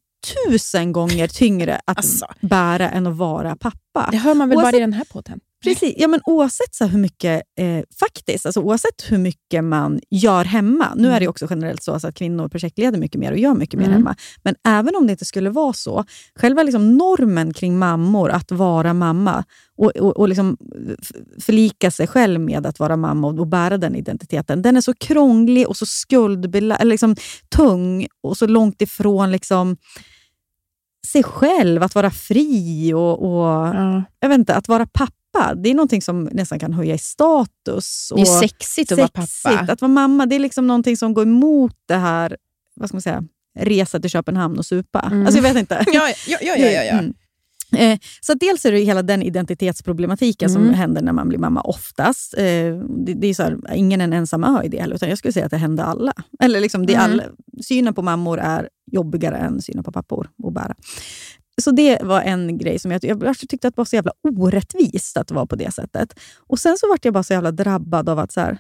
[0.49, 2.27] tusen gånger tyngre att Alltså.
[2.41, 4.09] bära än att vara pappa.
[4.11, 5.41] Det hör man väl bara Oavsett- i den här podden?
[5.65, 5.95] Precis.
[5.99, 10.93] Ja, men oavsett så hur mycket, eh, faktiskt, alltså oavsett hur mycket man gör hemma.
[10.97, 13.79] Nu är det ju också generellt så att kvinnor projektleder mycket mer och gör mycket
[13.81, 13.97] mer Mm.
[13.97, 14.17] hemma.
[14.43, 18.95] Men även om det inte skulle vara så, själva liksom normen kring mammor, att vara
[18.95, 19.45] mamma
[19.77, 20.57] och, och, och liksom
[21.41, 24.95] förlika sig själv med att vara mamma och, och bära den identiteten, den är så
[24.95, 25.87] krånglig och så
[26.83, 27.17] liksom
[27.57, 29.77] tung och så långt ifrån liksom
[31.07, 33.45] sig själv, att vara fri och, och
[33.77, 34.03] Ja.
[34.21, 35.13] jag vet inte, att vara pappa,
[35.57, 38.13] det är någonting som nästan kan höja i status.
[38.15, 39.43] Det är och sexigt att vara sexigt.
[39.43, 39.73] pappa.
[39.73, 42.37] Att vara mamma, det är liksom någonting som går emot det här,
[42.77, 43.23] vad ska man säga,
[43.59, 45.01] resa till Köpenhamn och supa.
[45.01, 45.27] Mm.
[45.27, 45.85] Alltså jag vet inte.
[45.93, 46.93] Ja, ja, ja, ja, ja.
[46.99, 47.15] Mm.
[47.77, 50.75] Eh, så dels är det hela den identitetsproblematiken som Mm.
[50.75, 52.35] händer när man blir mamma oftast.
[52.39, 52.45] Eh,
[53.07, 55.19] det, det är så här, ingen är en ensam ö i det heller, utan jag
[55.19, 56.13] skulle säga att det händer alla.
[56.41, 57.05] Eller liksom det Mm.
[57.11, 57.23] alla.
[57.63, 60.75] Synen på mammor är jobbigare än synen på pappor att bära.
[61.63, 65.17] Så det var en grej som jag, jag tyckte att det var så jävla orättvist
[65.17, 66.21] att det var på det sättet.
[66.39, 68.59] Och Sen så vart jag bara så jävla drabbad av att så här,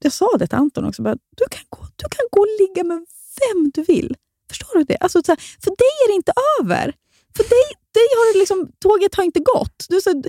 [0.00, 2.84] jag sa det till Anton också, bara, du, kan gå, du kan gå och ligga
[2.84, 3.06] med
[3.40, 4.16] vem du vill.
[4.48, 4.96] Förstår du det?
[5.00, 6.94] Alltså, så här, för dig är det inte över.
[7.36, 9.86] För dig, dig har det liksom, tåget har inte gått.
[9.88, 10.22] Du, så,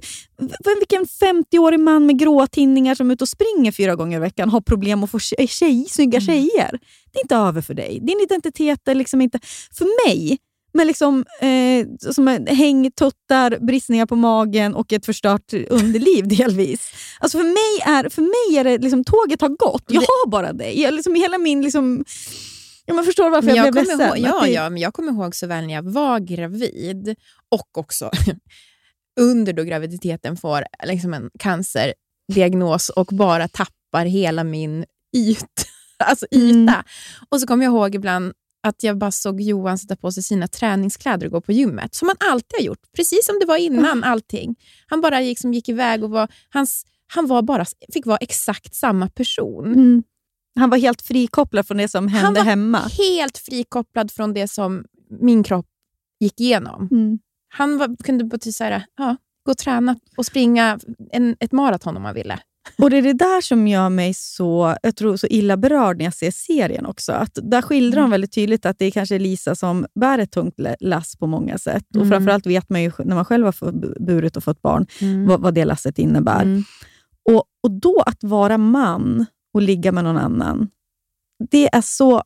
[0.80, 4.50] vilken 50-årig man med gråa tinningar som är ute och springer fyra gånger i veckan
[4.50, 6.80] har problem att få tjej, tjej, snygga tjejer.
[7.12, 8.00] Det är inte över för dig.
[8.02, 9.40] Din identitet är liksom inte...
[9.72, 10.38] För mig,
[10.76, 16.92] med liksom, eh, som är häng, tuttar, bristningar på magen och ett förstört underliv delvis.
[17.20, 19.84] Alltså för mig är, för mig är det liksom, tåget har gått.
[19.88, 20.82] Jag har bara dig.
[20.82, 21.62] Jag, liksom, hela min...
[21.62, 22.06] Liksom,
[22.86, 24.02] ja, man förstår varför Men jag, jag, blev ledsen.
[24.08, 27.16] ihåg, ja, det- ja, men jag kommer ihåg så väl när jag var gravid
[27.52, 28.12] och också
[29.20, 34.86] under då graviditeten får liksom en cancerdiagnos och bara tappar hela min
[35.18, 35.46] yt,
[36.04, 36.54] alltså yta.
[36.74, 36.84] Mm.
[37.30, 38.34] Och så kommer jag ihåg ibland
[38.66, 42.08] att jag bara såg Johan sätta på sig sina träningskläder och gå på gymmet, som
[42.08, 44.56] han alltid har gjort, precis som det var innan allting.
[44.88, 48.76] Han bara gick, som gick iväg och var, hans, han var bara, fick vara exakt
[48.76, 49.66] samma person.
[49.66, 50.04] Mm.
[50.60, 52.78] Han var helt frikopplad från det som Han hände var hemma.
[52.98, 54.86] helt frikopplad från det som
[55.20, 55.68] min kropp
[56.20, 56.88] gick igenom.
[56.92, 57.20] Mm.
[57.50, 60.80] Han var, kunde bara typ så här, ja, gå och träna och springa
[61.12, 62.40] en, ett maraton om han ville.
[62.78, 66.06] Och Det är det där som gör mig så, jag tror, så illa berörd när
[66.06, 67.12] jag ser serien också.
[67.12, 68.10] Att där skildrar Mm.
[68.10, 71.58] de väldigt tydligt att det är kanske Lisa som bär ett tungt lass på många
[71.58, 71.86] sätt.
[71.90, 72.10] Och Mm.
[72.10, 73.72] Framförallt vet man ju när man själv har
[74.06, 74.86] burit och fått barn
[75.28, 76.42] vad, vad det lasset innebär.
[76.42, 76.64] Mm.
[77.30, 80.70] Och, och då att vara man och ligga med någon annan,
[81.50, 82.24] det är så...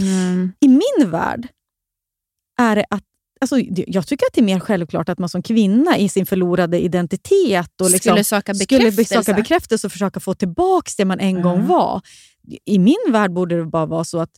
[0.00, 0.52] Mm.
[0.60, 1.48] I min värld
[2.60, 3.04] är det att
[3.40, 6.80] Alltså, jag tycker att det är mer självklart att man som kvinna i sin förlorade
[6.80, 9.24] identitet och liksom, Skulle söka skulle bekräftelse.
[9.24, 11.66] söka bekräftelse och försöka få tillbaka det man en gång Mm.
[11.68, 12.00] var.
[12.64, 14.30] I min värld borde det bara vara så att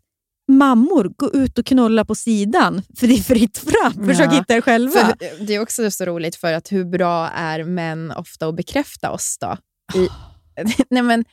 [0.49, 4.07] mammor, gå ut och knulla på sidan, för det är fritt fram.
[4.07, 4.39] Försök Ja.
[4.39, 4.93] hitta er själva.
[5.01, 9.11] För det är också så roligt för att hur bra är män ofta att bekräfta
[9.11, 9.57] oss då?
[10.01, 10.09] I,
[10.91, 11.25] nej men,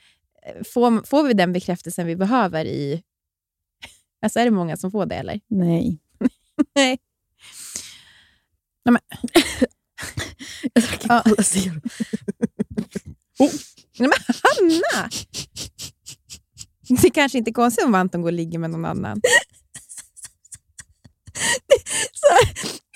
[0.73, 3.01] får, får vi den bekräftelsen vi behöver i...
[4.21, 5.39] Alltså är det många som får det eller?
[5.47, 5.97] Nej.
[6.75, 6.97] Nej.
[8.89, 9.01] Nej, men,
[10.73, 11.21] Jag drack Ja.
[11.23, 11.81] Cola Zero.
[13.99, 14.11] nej men
[14.43, 15.09] Hanna!
[17.01, 19.21] Det kanske inte är konstigt om Anton går och ligger med någon annan.
[22.13, 22.27] Så,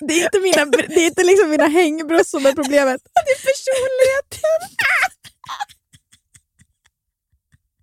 [0.06, 3.00] det är inte mina, det är inte liksom mina hängbröst som är problemet.
[3.14, 4.76] Det är personligheten.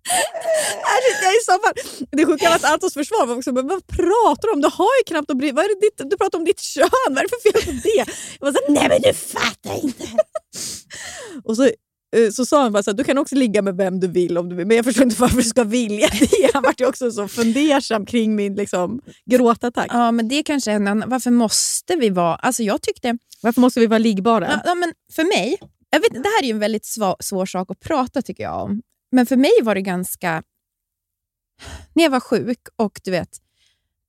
[1.22, 3.86] Jag är i så fall, det sjuka var att Antons försvar var också, men vad
[3.86, 4.60] pratar du om?
[4.60, 7.18] Du har ju knappt att bry vad är ditt, Du pratar om ditt kön, vad
[7.18, 8.12] är det för fel på det?
[8.40, 10.04] Jag var så, här, nej men du fattar inte.
[11.44, 11.64] Och så,
[12.16, 14.38] eh, så sa han bara så här, du kan också ligga med vem du vill
[14.38, 16.50] om du vill, men jag förstår inte varför du ska vilja det.
[16.54, 19.86] Han vart ju också så fundersam kring min liksom, gråtattack.
[19.90, 21.08] Ja, men det kanske är en annan...
[21.08, 22.34] Varför måste vi vara...
[22.34, 23.18] Alltså jag tyckte...
[23.42, 24.48] Varför måste vi vara liggbara?
[24.50, 25.58] Ja, ja, men för mig,
[25.90, 28.82] jag vet, det här är en väldigt svår, svår sak att prata tycker jag om.
[29.12, 30.42] Men för mig var det ganska...
[31.92, 33.28] När jag var sjuk och du vet,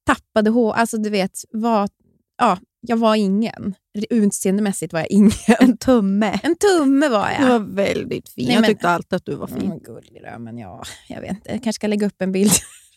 [0.06, 1.90] tappade hår, alltså du vet, var,
[2.38, 3.76] ja, jag var ingen.
[4.10, 5.32] Utseendemässigt var jag ingen.
[5.60, 6.40] En tumme.
[6.44, 7.50] En tumme var Du jag.
[7.50, 8.46] var väldigt fin.
[8.46, 9.62] Nej, jag men- tyckte alltid att du var fin.
[9.64, 11.50] Mm, gullig då, men ja, jag vet inte.
[11.52, 12.52] Jag kanske ska lägga upp en bild.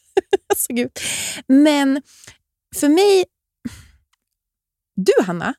[0.56, 0.90] så gud.
[1.46, 2.02] Men
[2.76, 3.24] för mig...
[4.96, 5.54] Du, Hanna,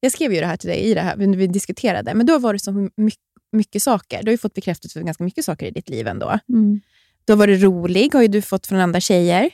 [0.00, 2.38] jag skrev ju det här till dig i det här, när vi diskuterade, men då
[2.38, 3.20] var det så mycket,
[3.54, 4.22] mycket saker.
[4.22, 6.38] Du har ju fått bekräftelse för ganska mycket saker i ditt liv ändå.
[6.48, 6.80] Mm.
[7.24, 9.50] Du har varit rolig, har ju du fått från andra tjejer.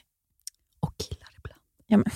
[0.80, 1.60] Och killar ibland.
[1.86, 2.06] Ja, men,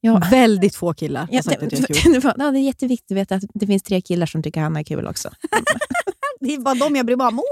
[0.00, 1.56] ja, Väldigt få killar ja, det,
[2.12, 4.60] det, var- ja, det är jätteviktigt att veta att det finns tre killar som tycker
[4.60, 5.30] Hanna är kul också.
[6.40, 7.42] det är bara de jag bryr mig om.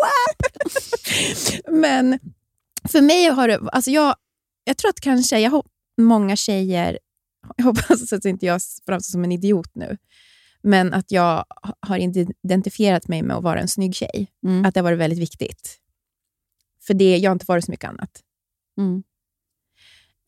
[1.81, 2.19] Men
[2.85, 3.61] för mig har det...
[3.73, 4.15] Alltså jag,
[4.65, 5.39] jag tror att kanske...
[5.39, 5.67] Jag hop,
[6.01, 6.99] många tjejer...
[7.57, 9.97] Jag hoppas att inte jag framstår som en idiot nu.
[10.63, 11.45] Men att jag
[11.81, 11.99] har
[12.43, 14.27] identifierat mig med att vara en snygg tjej.
[14.47, 14.65] Mm.
[14.65, 15.79] Att det har varit väldigt viktigt.
[16.87, 18.23] För det, jag har inte varit så mycket annat.
[18.79, 19.03] Mm.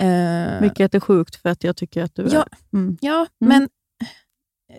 [0.02, 2.34] Eh, Vilket är sjukt för att jag tycker att du är...
[2.34, 2.98] Ja, Mm.
[3.00, 3.48] ja Mm.
[3.58, 3.68] men...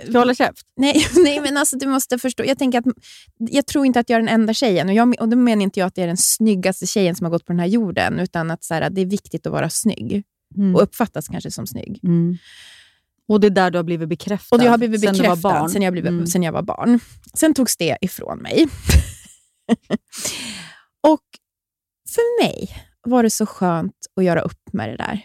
[0.02, 0.68] Ska jag hålla käft?
[0.76, 2.44] Nej, nej, men alltså, du måste förstå.
[2.46, 2.86] Jag, tänker att,
[3.38, 4.90] jag tror inte att jag är den enda tjejen.
[4.90, 7.32] Och, jag, och då menar inte jag att jag är den snyggaste tjejen som har
[7.32, 10.24] gått på den här jorden, utan att så här, det är viktigt att vara snygg
[10.58, 10.76] Mm.
[10.76, 12.00] och uppfattas kanske som snygg.
[13.30, 13.36] Mm.
[13.36, 14.56] Och det är där du har blivit bekräftad?
[14.56, 15.70] Och jag har blivit sen bekräftad du var barn.
[15.70, 16.28] Sen, jag blivit, Mm.
[16.28, 17.00] sen jag var barn.
[17.34, 18.64] Sen togs det ifrån mig.
[21.08, 21.24] och
[22.10, 22.70] för mig
[23.04, 25.22] var det så skönt att göra upp med det där.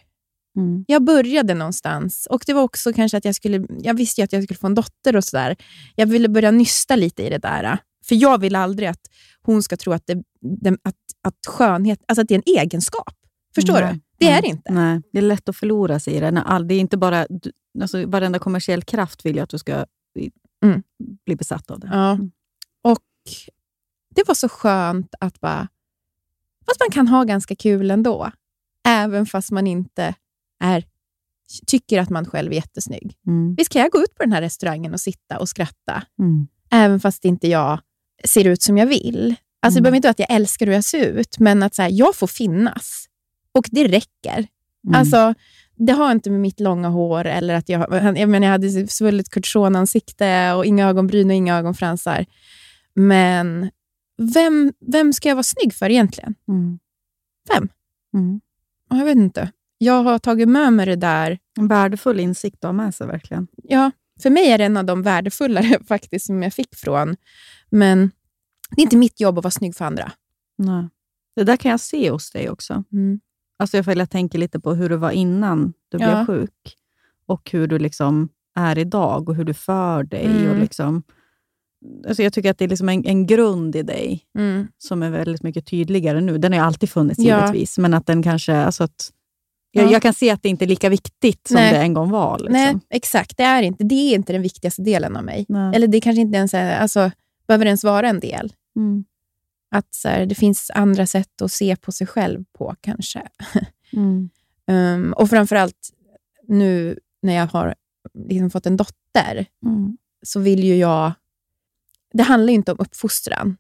[0.57, 0.85] Mm.
[0.89, 4.33] Jag började någonstans och det var också kanske att jag skulle, jag visste ju att
[4.33, 5.57] jag skulle få en dotter och sådär.
[5.95, 7.79] Jag ville börja nysta lite i det där.
[8.09, 9.01] För jag vill aldrig att
[9.43, 10.15] hon ska tro att, det,
[10.83, 13.15] att, att skönhet alltså att det är en egenskap.
[13.55, 13.93] Förstår Nej.
[13.93, 14.01] du?
[14.19, 14.41] Det är Nej.
[14.43, 14.73] det inte.
[14.73, 16.31] Nej, det är lätt att förlora sig i det.
[16.31, 17.27] När all, det är inte bara,
[17.81, 19.85] alltså, varenda kommersiell kraft vill jag att du ska
[20.65, 20.83] Mm.
[21.27, 21.89] bli besatt av det.
[21.93, 22.11] Ja.
[22.11, 22.31] Mm.
[22.85, 22.99] Och
[24.15, 25.69] det var så skönt att bara...
[26.67, 28.31] Fast man kan ha ganska kul ändå.
[28.89, 30.15] Även fast man inte
[30.61, 30.85] är,
[31.67, 33.17] tycker att man själv är jättesnygg.
[33.27, 33.55] Mm.
[33.55, 36.47] Visst kan jag gå ut på den här restaurangen och sitta och skratta, Mm.
[36.71, 37.81] även fast inte jag
[38.25, 39.35] ser ut som jag vill.
[39.63, 39.83] Alltså, Det Mm.
[39.83, 42.15] behöver inte vara att jag älskar hur jag ser ut, men att så här, jag
[42.17, 43.07] får finnas.
[43.59, 44.47] Och det räcker.
[44.87, 45.01] Mm.
[45.01, 45.35] Alltså,
[45.77, 47.87] det har inte med mitt långa hår eller att jag,
[48.19, 52.27] jag, menar, jag hade svullet Kurt ansikte och inga ögonbryn och inga ögonfransar.
[52.95, 53.71] Men
[54.35, 56.35] vem, vem ska jag vara snygg för egentligen?
[56.49, 56.79] Mm.
[57.55, 57.69] Vem?
[58.15, 58.41] Mm.
[58.91, 59.53] Jag vet inte.
[59.79, 61.39] Jag har tagit med mig det där.
[61.59, 63.47] En värdefull insikt att ha med sig verkligen.
[63.63, 63.91] Ja,
[64.23, 67.17] för mig är det en av de värdefullare faktiskt som jag fick från.
[67.71, 68.11] Men
[68.71, 70.13] det är inte mitt jobb att vara snygg för andra.
[70.59, 70.89] Nej.
[71.37, 72.85] Det där kan jag se hos dig också.
[72.93, 73.21] Mm.
[73.59, 76.25] Alltså jag, jag tänker lite på hur du var innan du Ja.
[76.25, 76.77] blev sjuk
[77.27, 80.25] och hur du liksom är idag och hur du för dig.
[80.27, 80.51] Mm.
[80.51, 81.03] Och liksom,
[82.09, 84.67] alltså jag tycker att det är liksom en, en grund i dig Mm.
[84.79, 86.39] som är väldigt mycket tydligare nu.
[86.39, 87.41] Den har ju alltid funnits Ja.
[87.41, 88.55] givetvis, men att den kanske...
[88.57, 89.11] Alltså att,
[89.71, 89.91] jag, Ja.
[89.93, 91.73] jag kan se att det inte är lika viktigt som Nej.
[91.73, 92.39] det en gång var.
[92.39, 92.53] Liksom.
[92.53, 93.37] Nej, exakt.
[93.37, 95.47] Det är, inte, det är inte den viktigaste delen av mig.
[95.49, 95.77] Nej.
[95.77, 97.11] Eller det kanske inte ens är, alltså,
[97.49, 98.53] behöver ens vara en del.
[98.77, 99.05] Mm.
[99.75, 103.29] Att så här, det finns andra sätt att se på sig själv på kanske.
[103.93, 104.31] Mm.
[104.67, 105.91] Um, och framförallt
[106.49, 107.75] nu när jag har
[108.29, 109.97] liksom fått en dotter, Mm.
[110.23, 111.13] så vill ju jag...
[112.13, 113.57] Det handlar ju inte om uppfostran.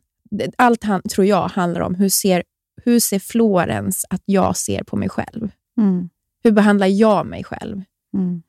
[0.58, 2.42] Allt han, tror jag handlar om hur ser,
[2.84, 5.50] hur ser Florens att jag ser på mig själv?
[5.78, 6.08] Mm.
[6.44, 7.82] Hur behandlar jag mig själv?
[8.14, 8.42] Mm.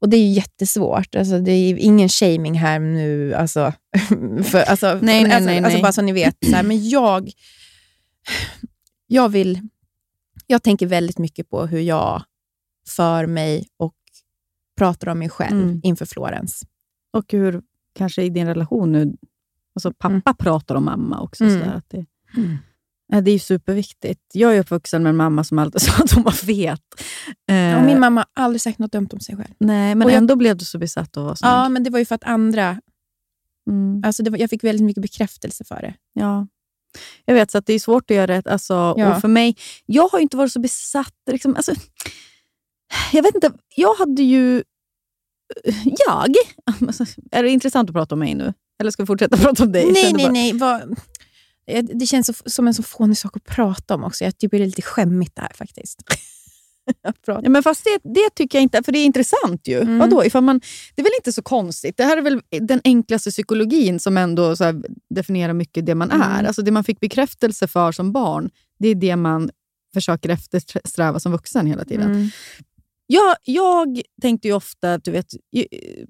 [0.00, 1.14] Och det är ju jättesvårt.
[1.14, 3.34] Alltså, det är ingen shaming här nu.
[3.34, 3.72] Alltså,
[4.44, 5.82] för, alltså, Nej, nej, alltså, nej, alltså nej.
[5.82, 6.36] bara så ni vet.
[6.44, 7.30] Så här, men jag,
[9.06, 9.60] jag vill...
[10.46, 12.22] Jag tänker väldigt mycket på hur jag
[12.88, 13.94] för mig och
[14.78, 15.80] pratar om mig själv Mm.
[15.82, 16.62] inför Florens.
[17.12, 17.62] Och hur
[17.94, 19.12] kanske i din relation nu,
[19.74, 21.44] alltså pappa pratar om mamma också.
[21.44, 21.58] Mm.
[21.60, 22.42] Sådär, att det, Ja,
[23.10, 24.20] det är ju superviktigt.
[24.32, 26.80] Jag är uppvuxen med en mamma som alltid sa att hon var fet.
[27.50, 29.54] Eh, Och min mamma har aldrig sagt något dumt om sig själv.
[29.58, 31.50] nej, men och jag- ändå blev du så besatt av att vara snygg.
[31.50, 32.80] Ja, men det var ju för att andra...
[33.70, 34.02] Mm.
[34.04, 35.94] Alltså var, jag fick väldigt mycket bekräftelse för det.
[36.12, 36.46] Ja.
[37.24, 38.46] Jag vet, så att det är svårt att göra rätt.
[38.46, 39.14] Alltså, Ja.
[39.14, 41.14] och för mig, jag har inte varit så besatt.
[41.30, 41.72] Liksom, alltså,
[43.12, 44.62] jag vet inte, jag hade ju...
[45.84, 46.34] Jag?
[46.86, 48.52] Alltså, är det intressant att prata om mig nu?
[48.80, 49.82] Eller ska vi fortsätta prata om dig?
[49.84, 50.52] Jag Nej, nej, nej.
[50.52, 50.88] Vad, Eh,
[51.82, 54.24] det känns så, som en så fånig sak att prata om också.
[54.24, 56.02] Jag tycker det är lite skämmigt det här faktiskt.
[57.02, 57.40] Att prata.
[57.44, 59.80] Ja, men fast det, det tycker jag inte, för det är intressant ju.
[59.80, 59.98] Mm.
[59.98, 60.24] Vadå?
[60.24, 60.60] Ifall man,
[60.94, 61.96] det är väl inte så konstigt?
[61.96, 64.54] Det här är väl den enklaste psykologin som ändå
[65.14, 66.22] definierar mycket det man Mm.
[66.22, 66.44] är.
[66.44, 69.50] Alltså det man fick bekräftelse för som barn, det är det man
[69.94, 72.10] försöker eftersträva som vuxen hela tiden.
[72.10, 72.28] Mm.
[73.12, 75.26] Jag, jag tänkte ju ofta, du vet,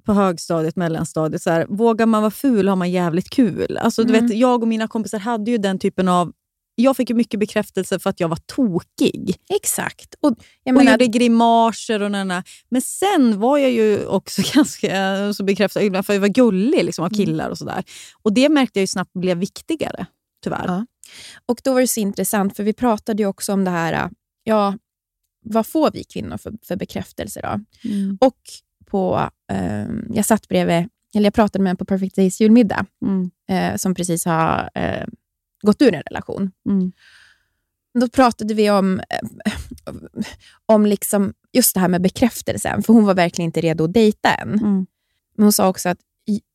[0.05, 3.77] på högstadiet, mellanstadiet, så här, vågar man vara ful har man jävligt kul.
[3.77, 4.27] Alltså, du Mm.
[4.29, 6.33] vet, jag och mina kompisar hade ju den typen av...
[6.75, 9.37] Jag fick ju mycket bekräftelse för att jag var tokig.
[9.55, 10.15] Exakt.
[10.21, 10.35] Och,
[10.65, 12.45] jag och menar, gjorde grimaser och nana.
[12.71, 17.03] Men sen var jag ju också ganska så bekräftad för att jag var gullig liksom,
[17.05, 17.13] Mm.
[17.13, 17.85] av killar och sådär.
[18.23, 20.07] Och det märkte jag ju snabbt blev viktigare,
[20.45, 20.65] tyvärr.
[20.67, 20.87] Ja.
[21.47, 24.11] Och då var det så intressant, för vi pratade ju också om det här,
[24.45, 24.75] ja,
[25.41, 27.61] vad får vi kvinnor för, för bekräftelse då?
[27.91, 28.19] Mm.
[28.21, 28.39] Och
[28.87, 33.31] på, ehm, jag satt bredvid, eller jag pratade med en på Perfect Days julmiddag, Mm.
[33.49, 35.07] eh, som precis har eh,
[35.63, 36.51] gått ur en relation.
[36.69, 36.93] Mm.
[38.01, 39.95] Då pratade vi om, eh,
[40.67, 44.35] om liksom just det här med bekräftelsen, för hon var verkligen inte redo att dejta
[44.35, 44.49] än.
[44.49, 44.87] Mm.
[45.37, 45.99] Men hon sa också att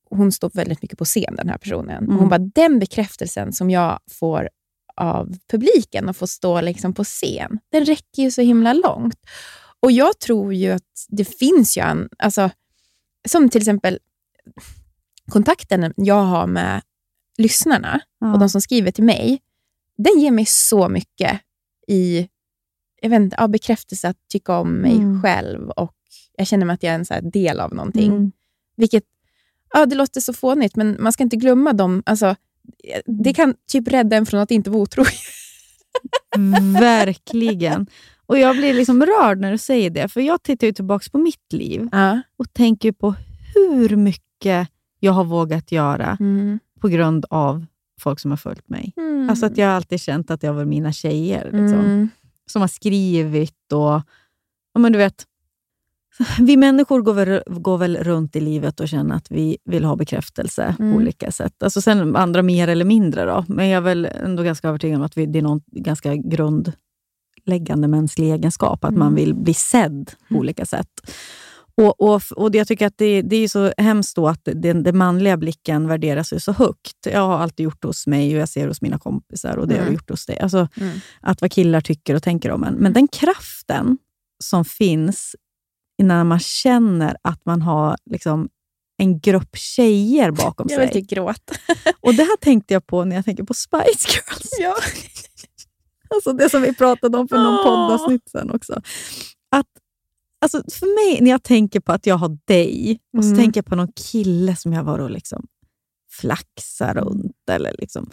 [0.09, 2.03] hon står väldigt mycket på scen, den här personen.
[2.03, 2.17] Mm.
[2.17, 4.49] Hon bara, den bekräftelsen som jag får
[4.95, 9.19] av publiken och få stå liksom på scen, den räcker ju så himla långt.
[9.79, 12.49] Och jag tror ju att det finns ju en, alltså,
[13.27, 13.99] som till exempel
[15.31, 16.81] kontakten jag har med
[17.37, 18.33] lyssnarna Ja.
[18.33, 19.41] och de som skriver till mig,
[19.97, 21.41] den ger mig så mycket
[21.87, 22.27] i
[23.01, 25.21] jag vet inte, ja, bekräftelse att tycka om mig Mm.
[25.21, 25.95] själv och
[26.37, 28.11] jag känner mig att jag är en så del av någonting.
[28.11, 28.31] Mm.
[28.77, 29.03] Vilket,
[29.73, 32.03] ja, det låter så fånigt, men man ska inte glömma dem.
[32.05, 32.35] Alltså,
[33.05, 35.11] det kan typ rädda en från att inte vara otrogen.
[36.73, 37.87] Verkligen.
[38.25, 41.17] Och Jag blir liksom rörd när du säger det, för jag tittar ju tillbaka på
[41.17, 42.21] mitt liv Ja.
[42.37, 43.15] och tänker på
[43.55, 44.67] hur mycket
[44.99, 46.59] jag har vågat göra Mm.
[46.79, 47.65] på grund av
[48.01, 48.93] folk som har följt mig.
[48.97, 49.29] Mm.
[49.29, 52.09] Alltså att jag har alltid känt att jag var mina tjejer liksom, Mm.
[52.51, 54.01] som har skrivit och...
[54.73, 55.23] Ja, men du vet,
[56.41, 59.95] vi människor går väl, går väl runt i livet och känner att vi vill ha
[59.95, 60.91] bekräftelse Mm.
[60.91, 61.63] på olika sätt.
[61.63, 63.45] Alltså sen andra mer eller mindre, då.
[63.47, 67.87] men jag är väl ändå ganska övertygad om att vi, det är någon ganska grundläggande
[67.87, 69.15] mänsklig egenskap, att man Mm.
[69.15, 70.89] vill bli sedd på olika sätt.
[71.77, 74.97] Och, och, och det- Jag tycker att det, det är så hemskt att den, den
[74.97, 77.07] manliga blicken värderas så högt.
[77.13, 79.73] Jag har alltid gjort det hos mig och jag ser hos mina kompisar och det
[79.73, 79.93] har jag Mm.
[79.93, 80.39] gjort hos dig.
[80.39, 80.97] Alltså, Mm.
[81.21, 82.73] att vad killar tycker och tänker om en.
[82.73, 83.97] Men den kraften
[84.43, 85.35] som finns
[86.03, 88.49] när man känner att man har liksom
[88.97, 91.01] en grupp tjejer bakom Jag vill sig.
[91.01, 91.53] typ gråta.
[92.01, 94.49] Och Det här tänkte jag på när jag tänker på Spice Girls.
[94.59, 94.75] Ja.
[96.09, 97.63] Alltså det som vi pratade om för någon Åh.
[97.63, 98.81] poddavsnitt sen också.
[99.51, 99.65] Att,
[100.41, 103.39] alltså för mig, när jag tänker på att jag har dig och så Mm.
[103.43, 105.47] tänker jag på någon kille som jag var och liksom
[106.11, 107.49] flaxar runt.
[107.51, 108.09] Eller, liksom,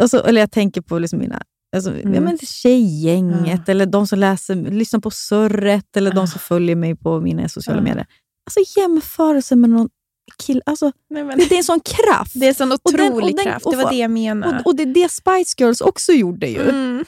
[0.00, 1.42] alltså, eller jag tänker på liksom mina
[1.76, 2.24] alltså, ja, Mm.
[2.24, 6.26] men tjejgänget, eller de som läser, lyssnar på surret, eller de Ah.
[6.26, 7.84] som följer mig på mina sociala Ah.
[7.84, 8.06] medier.
[8.46, 9.88] Alltså jämförelse med någon
[10.46, 10.60] kille.
[10.66, 12.32] Alltså, Nej, men, det, är en sån kraft.
[12.34, 13.66] det är en sån Och den- otrolig och den- kraft.
[13.66, 14.58] och Det var det jag menade.
[14.60, 16.68] och, och det är det Spice Girls också gjorde ju.
[16.68, 17.04] Mm.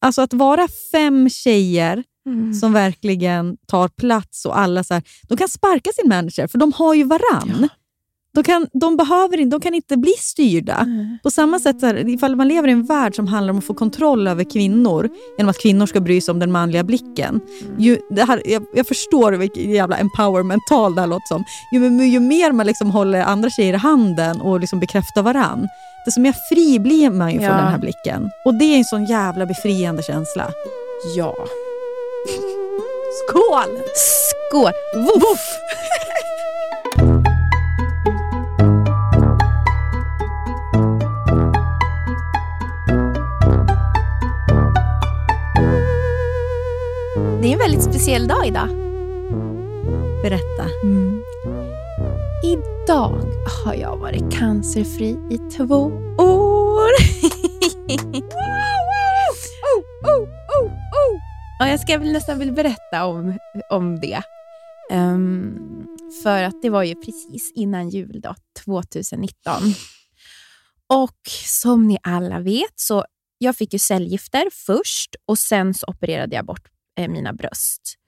[0.00, 2.54] Alltså att vara fem tjejer Mm.
[2.54, 6.72] som verkligen tar plats och alla så här, de kan sparka sin manager för de
[6.72, 7.56] har ju varann.
[7.60, 7.68] Ja.
[8.34, 10.76] De, kan, de, behöver inte, de kan inte bli styrda.
[10.76, 11.18] Mm.
[11.22, 13.64] På samma sätt, så här, ifall man lever i en värld som handlar om att
[13.64, 15.08] få kontroll över kvinnor
[15.38, 17.40] genom att kvinnor ska bry sig om den manliga blicken.
[17.78, 21.44] Ju, det här, jag, jag förstår vilket jävla empowerment-tal det här låter som.
[21.72, 25.68] Ju, ju mer man liksom håller andra tjejer i handen och liksom bekräftar varann,
[26.06, 27.48] desto mer fri blir man ju Ja.
[27.48, 28.30] från den här blicken.
[28.44, 30.50] Och det är en sån jävla befriande känsla.
[31.16, 31.34] Ja.
[33.28, 33.78] Skål!
[33.94, 34.72] Skål!
[34.94, 35.40] Woof!
[35.80, 35.83] Det
[47.54, 48.68] en väldigt speciell dag idag.
[50.22, 50.68] Berätta.
[52.44, 53.22] Idag
[53.64, 55.84] har jag varit cancerfri i två
[56.18, 56.90] år.
[61.58, 63.38] Ja, jag ska väl nästan vilja berätta om,
[63.70, 64.22] om det.
[64.90, 65.56] Ehm,
[66.22, 68.34] för att det var ju precis innan jul då,
[68.64, 69.54] 2019.
[70.88, 73.04] Och som ni alla vet så
[73.38, 77.98] jag fick ju cellgifter först och sen så opererade jag bort eh, mina bröst.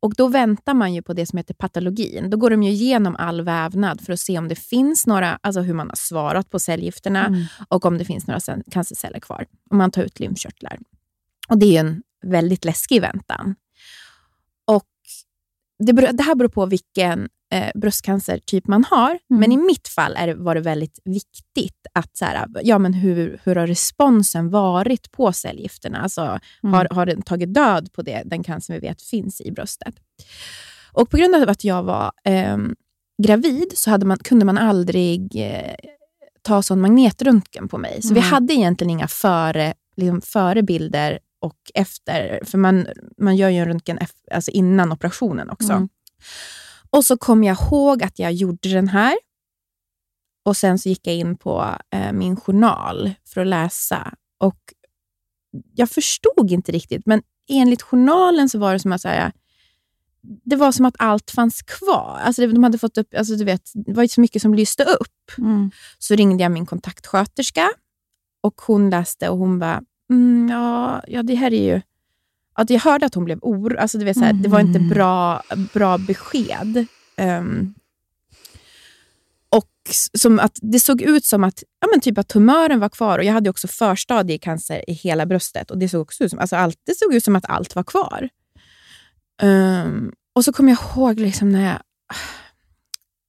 [0.00, 2.30] Och Då väntar man ju på det som heter patologin.
[2.30, 5.60] Då går de ju igenom all vävnad för att se om det finns några, alltså
[5.60, 7.44] hur man har svarat på cellgifterna Mm.
[7.68, 9.46] och om det finns några cancerceller kvar.
[9.70, 10.78] Och man tar ut lymfkörtlar.
[11.48, 13.54] Och Det är en väldigt läskig väntan.
[14.64, 14.88] Och
[15.78, 19.10] det, det här beror på vilken eh, bröstcancertyp man har.
[19.10, 19.40] Mm.
[19.40, 22.94] Men i mitt fall är det, var det väldigt viktigt att så här, ja, men
[22.94, 25.98] hur, hur har responsen varit på cellgifterna?
[25.98, 26.74] Alltså, Mm.
[26.74, 29.94] har, har den tagit död på det, den cancer vi vet finns i bröstet?
[30.92, 32.74] Och På grund av att jag var ehm,
[33.22, 35.74] gravid så hade man, kunde man aldrig eh,
[36.42, 38.02] ta sån magnetröntgen på mig.
[38.02, 38.30] Så vi Mm.
[38.30, 42.40] hade egentligen inga före, liksom förebilder och efter.
[42.44, 42.86] För man,
[43.18, 43.98] man gör ju en röntgen
[44.32, 45.72] alltså innan operationen också.
[46.90, 49.14] Och så kom jag ihåg att jag gjorde den här.
[50.44, 54.14] Och Sen så gick jag in på eh, min journal för att läsa.
[54.38, 54.58] Och
[55.74, 59.32] Jag förstod inte riktigt, men enligt journalen så var det som att så här,
[60.44, 62.20] det var som att allt fanns kvar.
[62.22, 64.84] Alltså det, de hade fått upp, alltså du vet, det var så mycket som lyste
[64.84, 65.38] upp.
[65.38, 65.70] Mm.
[65.98, 67.70] Så ringde jag min kontaktsköterska
[68.40, 71.80] och hon läste och hon bara, mm, ja, ja, det här är ju...
[72.56, 73.78] Ja, jag hörde att hon blev orolig.
[73.78, 74.88] Alltså, du vet, här, Det var inte Mm.
[74.88, 75.42] bra,
[75.72, 76.86] bra besked.
[77.16, 77.74] Ehm,
[79.48, 79.70] och
[80.18, 83.18] som att Det såg ut som att, ja, men typ att tumören var kvar.
[83.18, 85.70] Och Jag hade också förstadiecancer i hela bröstet.
[85.70, 87.82] Och Det såg också ut som, alltså allt, det såg ut som att allt var
[87.84, 88.28] kvar.
[89.42, 91.78] Ehm, och så kom jag ihåg liksom när jag...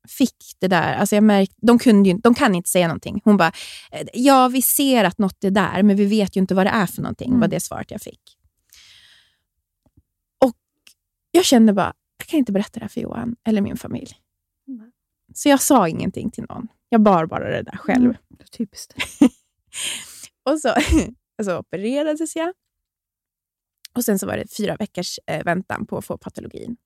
[0.09, 3.21] fick det där, alltså jag märkte, de, kunde ju, de kan inte säga någonting.
[3.23, 3.51] Hon bara,
[3.91, 6.69] eh, ja vi ser att något är där, men vi vet ju inte vad det
[6.69, 7.39] är för någonting, Mm.
[7.39, 8.21] var det svaret jag fick.
[10.45, 10.53] Och
[11.37, 14.11] jag kände bara, jag kan inte berätta det här för Johan eller min familj.
[15.33, 16.67] Så jag sa ingenting till någon.
[16.89, 18.03] Jag bar bara det där själv.
[18.05, 18.17] Mm.
[18.51, 18.93] Typiskt.
[20.43, 20.73] Och så,
[21.37, 22.53] och så opererades jag.
[23.93, 26.77] Och sen så var det fyra veckors eh, väntan på att få patologin.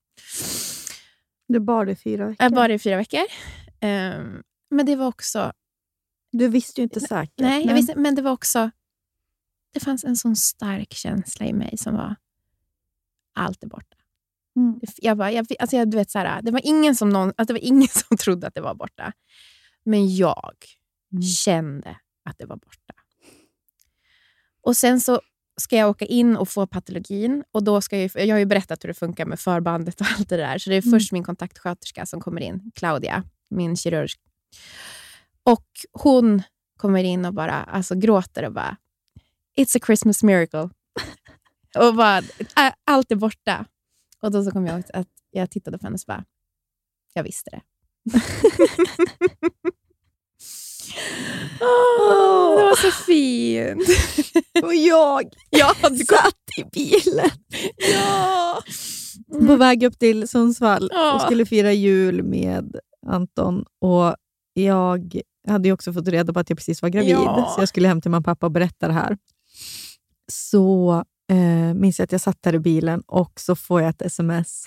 [1.48, 2.44] Du bar det i fyra veckor.
[2.44, 3.20] Jag bar det i fyra veckor.
[3.80, 5.52] Ehm, men det var också...
[6.32, 7.38] Du visste ju inte säkert.
[7.38, 8.70] Nej, jag visste, men det var också...
[9.72, 12.16] Det fanns en sån stark känsla i mig som var...
[13.34, 13.96] Allt är borta.
[14.56, 14.80] Mm.
[14.96, 17.44] Jag bara, jag, alltså jag, du vet, så här, det, var ingen som någon, alltså
[17.44, 19.12] det var ingen som trodde att det var borta.
[19.84, 20.54] Men jag
[21.12, 21.22] Mm.
[21.22, 22.94] kände att det var borta.
[24.62, 25.20] Och sen så
[25.60, 27.44] ska jag åka in och få patologin.
[27.52, 30.28] Och då ska jag, jag har ju berättat hur det funkar med förbandet och allt
[30.28, 30.58] det där.
[30.58, 30.90] Så det är Mm.
[31.00, 34.10] först min kontaktsköterska som kommer in, Claudia, min kirurg.
[35.44, 36.42] Och hon
[36.76, 38.76] kommer in och bara alltså, gråter och bara
[39.58, 40.70] It's a Christmas miracle.
[41.78, 42.18] och bara,
[42.56, 43.64] "Ä- allt är borta.
[44.22, 46.24] Och då så kom jag ihåg att jag tittade på henne och bara,
[47.14, 47.60] jag visste det.
[51.60, 53.88] Åh, det var så fint.
[54.64, 55.74] Och jag Ja,
[56.08, 57.30] satt i bilen
[57.94, 58.62] ja.
[59.46, 61.14] på väg upp till Sundsvall Ja.
[61.14, 63.64] och skulle fira jul med Anton.
[63.80, 64.14] Och
[64.54, 67.52] Jag hade ju också fått reda på att jag precis var gravid, Ja.
[67.56, 69.18] så jag skulle hem till mamma och pappa och berätta det här.
[70.32, 74.02] Så eh, minns jag att jag satt där i bilen och så får jag ett
[74.02, 74.64] sms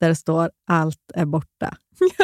[0.00, 1.76] där det står allt är borta.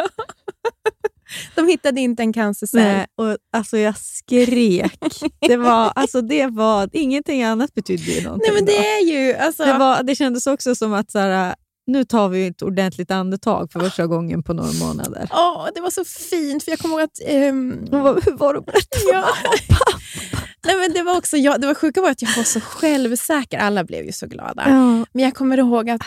[1.54, 2.80] De hittade inte en cancercell.
[2.80, 4.98] Nej, och alltså jag skrek.
[5.40, 8.52] Det, var, alltså det var, ingenting annat betydde ju någonting.
[8.52, 9.34] Nej, men det är ju...
[9.34, 11.54] Alltså, det, var, det kändes också som att så här,
[11.86, 15.28] nu tar vi ett ordentligt andetag för första gången på några månader.
[15.32, 17.18] Åh, det var så fint, för jag kommer ihåg att...
[18.02, 19.20] Vad- Hur var det att berätta för Ja.
[19.20, 20.41] mamma?
[20.66, 23.58] Nej, men det var också jag, det var sjuka var att jag var så självsäker.
[23.58, 24.64] Alla blev ju så glada.
[24.66, 25.06] Ja.
[25.12, 26.02] Men jag kommer ihåg att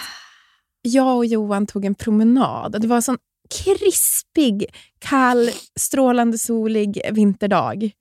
[0.82, 2.82] jag och Johan tog en promenad.
[2.82, 3.18] Det var en sån
[3.49, 4.66] krispig,
[4.99, 5.49] kall,
[5.80, 7.91] strålande solig vinterdag.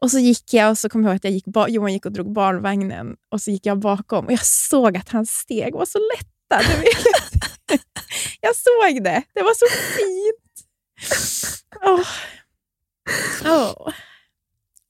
[0.00, 2.12] Och så gick jag och så kom jag ihåg att jag gick Johan gick och
[2.12, 5.98] drog barnvagnen och så gick jag bakom och jag såg att hans steg var så
[5.98, 6.36] lätta.
[8.40, 9.22] Jag såg det.
[9.34, 9.66] Det var så
[9.96, 10.66] fint.
[11.84, 12.06] Åh.
[13.44, 13.92] Åh.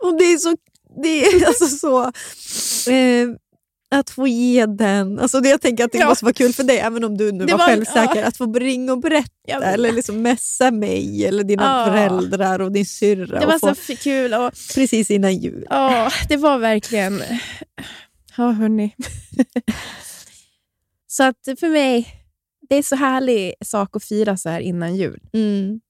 [0.05, 0.57] Och det är så...
[1.03, 2.03] Det är alltså så
[2.90, 3.28] eh,
[3.90, 5.18] att få ge den...
[5.18, 6.09] Alltså det, jag tänker att det Ja.
[6.09, 8.26] måste vara kul för dig, även om du nu Det var, var- självsäker, ja.
[8.26, 9.62] att få ringa och berätta vet.
[9.62, 11.86] eller liksom messa mig eller dina Ja.
[11.92, 13.40] föräldrar och din syrra.
[13.40, 14.34] Det var få, så f- kul.
[14.34, 15.66] Och, precis innan jul.
[15.70, 17.22] Ja, det var verkligen...
[18.36, 18.94] Ja, hörni.
[21.07, 22.09] så att för mig,
[22.68, 25.20] det är så härlig sak att fira så här innan jul.
[25.32, 25.80] Mm.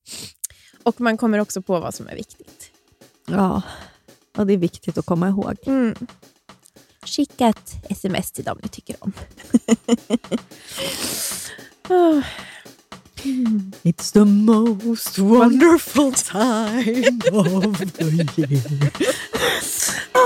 [0.83, 2.71] Och man kommer också på vad som är viktigt.
[3.29, 3.63] Ja.
[4.37, 5.55] Ja, det är viktigt att komma ihåg.
[5.66, 5.95] Mm.
[7.05, 9.12] Skicka ett sms till dem du tycker om.
[11.89, 12.20] Åh,
[13.82, 18.93] It's the most wonderful time of the year.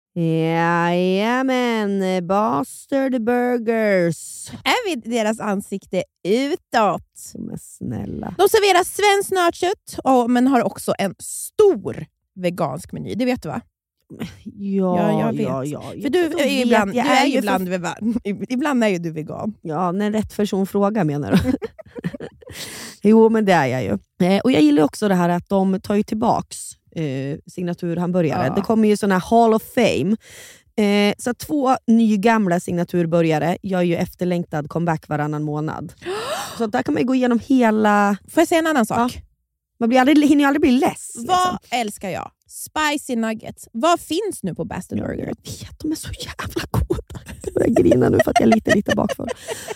[1.01, 4.49] Jajamän, Bastard Burgers.
[4.49, 7.31] Är vi deras ansikte utåt?
[7.35, 8.35] Men snälla.
[8.37, 9.99] De serverar svenskt nötkött,
[10.29, 12.05] men har också en stor
[12.35, 13.15] vegansk meny.
[13.15, 13.61] Det vet du va?
[14.43, 15.41] Ja, Ja, jag vet.
[15.41, 15.81] ja, ja.
[16.01, 18.15] För du är vet, ibland, jag är ju för- ibland, vegan.
[18.49, 19.53] ibland är ju du vegan.
[19.61, 21.51] Ja, när rätt person frågar menar du?
[23.09, 23.97] jo, men det är jag ju.
[24.27, 26.57] Eh, och Jag gillar också det här att de tar ju tillbaks
[26.95, 28.47] eh, signaturhamburgare.
[28.47, 28.53] Ja.
[28.55, 30.15] Det kommer ju såna här Hall of Fame.
[30.75, 35.93] Eh, så två nygamla signaturburgare gör ju efterlängtad comeback varannan månad.
[36.57, 38.17] Så där kan man gå igenom hela...
[38.29, 39.21] Får jag säga en annan sak?
[39.79, 41.11] Man blir aldrig, hinner ju aldrig bli less.
[41.15, 41.79] Vad liksom.
[41.79, 42.31] älskar jag?
[42.47, 43.67] Spicy nuggets.
[43.71, 45.19] Vad finns nu på Bastard Burger?
[45.19, 47.21] Jag vet, de är så jävla goda.
[47.43, 49.27] Jag börjar grina nu för att jag är lite, lite bakfull.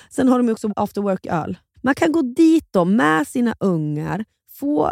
[0.09, 1.57] Sen har de också after work-öl.
[1.81, 4.25] Man kan gå dit då med sina ungar,
[4.59, 4.91] få,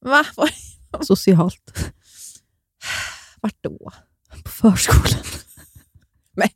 [0.00, 0.24] Va?
[1.00, 1.92] Socialt.
[3.40, 3.90] Vart då?
[4.44, 5.24] På förskolan.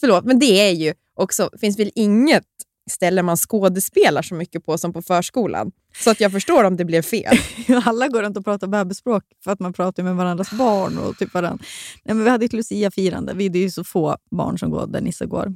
[0.00, 2.44] Förlåt, men det är ju också, finns väl inget
[2.90, 5.72] ställe man skådespelar så mycket på som på förskolan.
[5.96, 7.36] Så att jag förstår om det blev fel.
[7.84, 10.98] Alla går runt och pratar bebisspråk för att man pratar med varandras barn.
[10.98, 11.64] Och typ varandra.
[12.04, 13.34] Nej, men vi hade ett Lucia-firande.
[13.34, 15.46] Vi det är ju så få barn som går där Nisse går.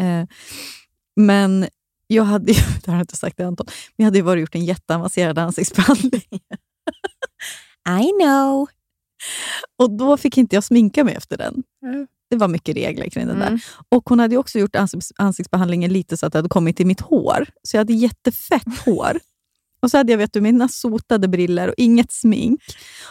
[0.00, 0.26] Eh,
[1.16, 1.66] men
[2.06, 4.40] jag hade ju, det har jag inte sagt till Anton, men jag hade ju varit
[4.40, 6.40] gjort en jätteavancerad ansiktsbehandling.
[7.88, 8.68] I know.
[9.78, 11.62] Och då fick inte jag sminka mig efter den.
[11.86, 12.06] Mm.
[12.30, 13.48] Det var mycket regler kring det Mm.
[13.54, 13.64] där.
[13.88, 17.00] Och hon hade också gjort ansikts, ansiktsbehandlingen lite så att det hade kommit till mitt
[17.00, 17.46] hår.
[17.62, 19.20] Så jag hade jättefett hår.
[19.82, 22.60] Och så hade jag vet du, mina sotade briller och inget smink.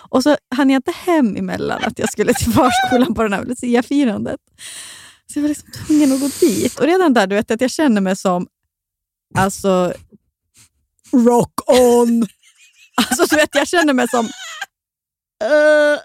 [0.09, 3.45] Och så hann jag inte hem emellan att jag skulle till förskolan på den här
[3.45, 4.39] Lucia-firandet.
[5.33, 6.79] Så jag var liksom tvungen att gå dit.
[6.79, 8.47] Och redan där, du vet att jag känner mig som,
[9.37, 9.93] alltså,
[11.13, 12.27] rock on!
[13.09, 14.29] Alltså du vet, jag känner mig som
[15.43, 15.99] uh,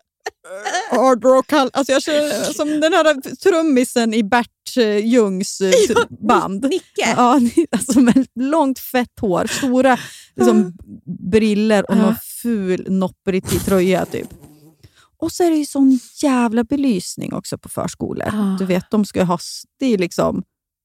[0.91, 1.53] hard rock.
[1.53, 5.73] Alltså jag känner som den här trummisen i Bert Ljungs eh,
[6.29, 6.69] band.
[6.71, 7.15] Nicke.
[7.17, 9.99] Ja, alltså med långt fett hår, stora
[10.37, 10.73] liksom,
[11.31, 14.29] briller och någon ful nopprig tröja typ.
[15.19, 18.59] Och så är det ju sån jävla belysning också på förskolor.
[18.59, 19.39] Du vet, de ska ha,
[19.79, 20.43] det är liksom,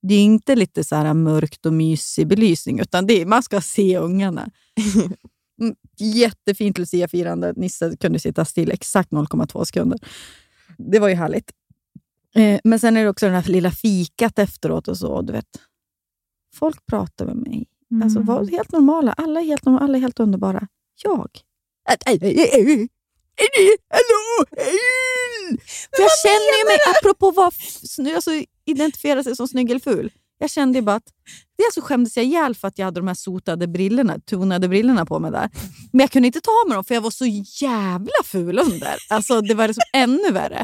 [0.07, 3.61] det är inte lite så här mörkt och mysig belysning, utan det är, man ska
[3.61, 4.49] se ungarna.
[5.59, 7.53] Mm, Jättefint Lucia-firande.
[7.55, 9.99] Nisse kunde sitta still exakt 0,2 sekunder.
[10.77, 11.51] Det var ju härligt.
[12.35, 15.21] Eh, men sen är det också den här lilla fikat efteråt och så.
[15.21, 15.45] Du vet.
[16.55, 17.67] Folk pratar med mig.
[18.03, 19.13] Alltså, var helt normala.
[19.13, 20.67] Alla är helt, normala, alla är helt underbara.
[21.03, 21.29] Jag?
[23.89, 24.45] Hallå!
[25.97, 27.53] Jag känner ju mig, apropå att
[28.15, 28.31] alltså,
[28.65, 30.11] identifiera sig som snygg eller ful.
[30.41, 31.07] Jag kände ju bara att
[31.57, 35.05] dels så skämdes jag ihjäl för att jag hade de här sotade brillorna, tonade brillorna
[35.05, 35.49] på mig där.
[35.91, 37.25] Men jag kunde inte ta med dem för jag var så
[37.65, 38.95] jävla ful under.
[39.09, 40.63] Alltså, det var liksom ännu värre.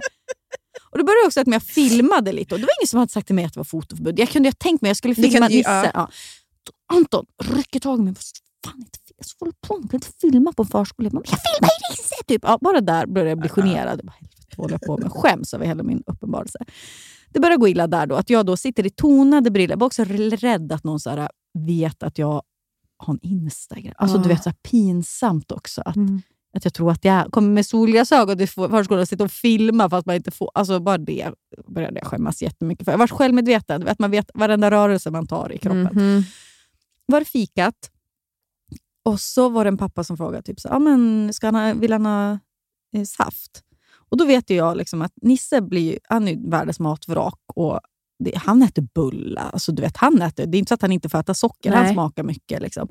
[0.91, 3.27] Och Det började också att jag filmade lite och det var ingen som hade sagt
[3.27, 4.19] till mig att det var fotoförbud.
[4.19, 5.91] Jag kunde ha tänkt mig att jag skulle filma Nisse.
[5.93, 6.09] ja.
[6.93, 8.13] Anton rycker tag i mig.
[8.65, 8.99] Fan, inte.
[9.21, 9.91] Så håller på med?
[9.91, 11.09] kan inte filma på en förskola.
[11.13, 12.15] Jag, jag filmar ju Nisse!
[12.27, 12.41] Typ.
[12.43, 13.99] Ja, bara där började jag bli generad.
[13.99, 14.15] Jag bara,
[14.57, 15.11] håller jag på med?
[15.11, 16.59] Skäms över hela min uppenbarelse.
[17.29, 18.15] Det börjar gå illa där då.
[18.15, 19.71] Att jag då sitter i tonade brillor.
[19.71, 22.41] Jag var också rädd att någon så här, vet att jag
[22.97, 23.93] har en Instagram.
[23.97, 24.27] Alltså, du Ah.
[24.27, 25.81] vet, så pinsamt också.
[25.85, 25.95] Att,
[26.53, 30.05] att jag tror att jag kommer med solglasögon till förskolan och sitter och filmar fast
[30.05, 30.51] man inte får.
[30.53, 31.31] Alltså bara det
[31.67, 32.91] började jag skämmas jättemycket för.
[32.91, 33.87] Jag var självmedveten.
[33.87, 35.89] Att man vet varenda rörelse man tar i kroppen.
[35.93, 36.23] Mhm.
[37.05, 37.91] Var fikat
[39.05, 41.73] och så var det en pappa som frågade typ så, ja, men ska han ha,
[41.73, 42.31] vill han ha
[42.95, 43.63] eh, saft.
[44.15, 47.39] Och Då vet ju jag liksom att Nisse blir han är världens matvrak.
[47.55, 47.79] Och
[48.23, 49.49] det, han äter bullar.
[49.53, 51.71] Alltså, du vet, han äter, det är inte så att han inte får äta socker.
[51.71, 51.93] Han Nej.
[51.93, 52.61] smakar mycket.
[52.61, 52.87] Liksom.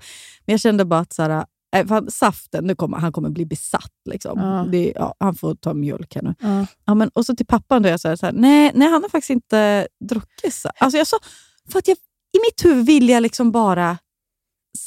[0.46, 1.46] Men jag kände bara att så här,
[1.86, 3.92] fan, saften, nu kommer, han kommer bli besatt.
[4.10, 4.38] Liksom.
[4.40, 4.66] Ja.
[4.70, 6.34] Det, ja, han får ta mjölk här nu.
[6.40, 6.66] Ja.
[6.84, 9.02] Ja, men, och så till pappan då jag så här, så här nej, nej, han
[9.02, 10.76] har faktiskt inte druckit saft.
[10.78, 11.16] Alltså jag sa,
[11.72, 11.96] för att jag,
[12.32, 13.98] I mitt huvud vill jag liksom bara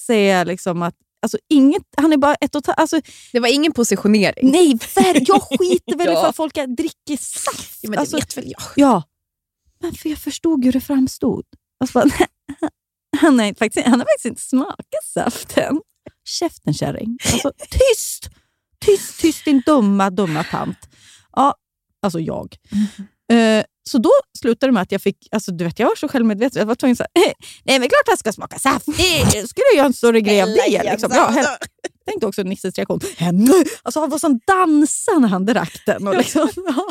[0.07, 0.95] säga liksom att
[1.27, 3.01] alltså inget, han är bara ett och ett alltså,
[3.31, 4.51] Det var ingen positionering.
[4.51, 6.25] Nej, ver, jag skiter väl i Ja.
[6.25, 7.79] för folk dricker saft.
[7.81, 8.61] Ja, men det alltså, vet väl jag.
[8.75, 9.03] Ja,
[9.81, 11.45] men för jag förstod hur det framstod.
[11.79, 12.09] Alltså, bara,
[13.17, 15.81] Han har, faktiskt, han har faktiskt inte smakat saften.
[16.25, 17.17] Käften kärring.
[17.33, 18.29] Alltså, tyst!
[18.85, 20.77] Tyst, tyst din dumma, dumma tant.
[21.31, 21.55] Ja,
[22.01, 22.55] alltså jag.
[23.31, 24.11] Eh, så då
[24.41, 26.75] slutade det med att jag fick, alltså du vet jag var så självmedveten, jag var
[26.75, 27.07] tvungen att säga,
[27.63, 28.85] nej men klart han ska smaka saft,
[29.31, 30.83] det skulle jag göra en större grej av det.
[30.91, 31.09] Liksom.
[31.13, 31.45] Ja, häll-
[32.09, 32.99] tänkte också Nisses reaktion,
[33.83, 36.07] alltså han var som dansa när han drack den.
[36.07, 36.85] Och, liksom, ja.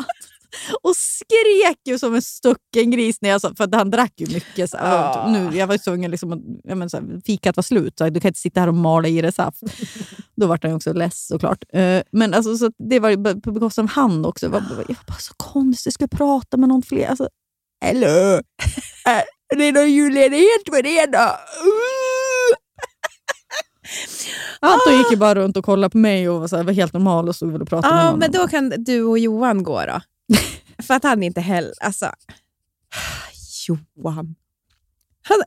[0.87, 4.69] Och skrek ju som en stucken gris när jag sa, för han drack ju mycket.
[4.69, 5.27] Så Ja.
[5.29, 8.19] nu, jag var ju tvungen, liksom, jag men, så här, fikat var slut, så du
[8.19, 9.59] kan inte sitta här och mala i det saft.
[10.35, 11.63] Då var han ju också less såklart.
[11.73, 14.45] Eh, men alltså, så det var på på bekostnad av han också.
[14.45, 17.07] Jag var, jag var bara så konstigt, jag skulle prata med någon fler.
[17.07, 17.29] Alltså,
[17.85, 18.41] Hello!
[19.49, 21.31] Är det någon julledighet med det då?
[24.59, 26.93] Anton gick ju bara runt och kollade på mig och var, så här, var helt
[26.93, 28.19] normal och stod och pratade med Ja, honom.
[28.19, 30.01] men då kan du och Johan gå då.
[30.83, 31.73] För att han inte heller...
[31.81, 32.11] Alltså,
[33.67, 34.35] Johan.
[35.23, 35.37] Han,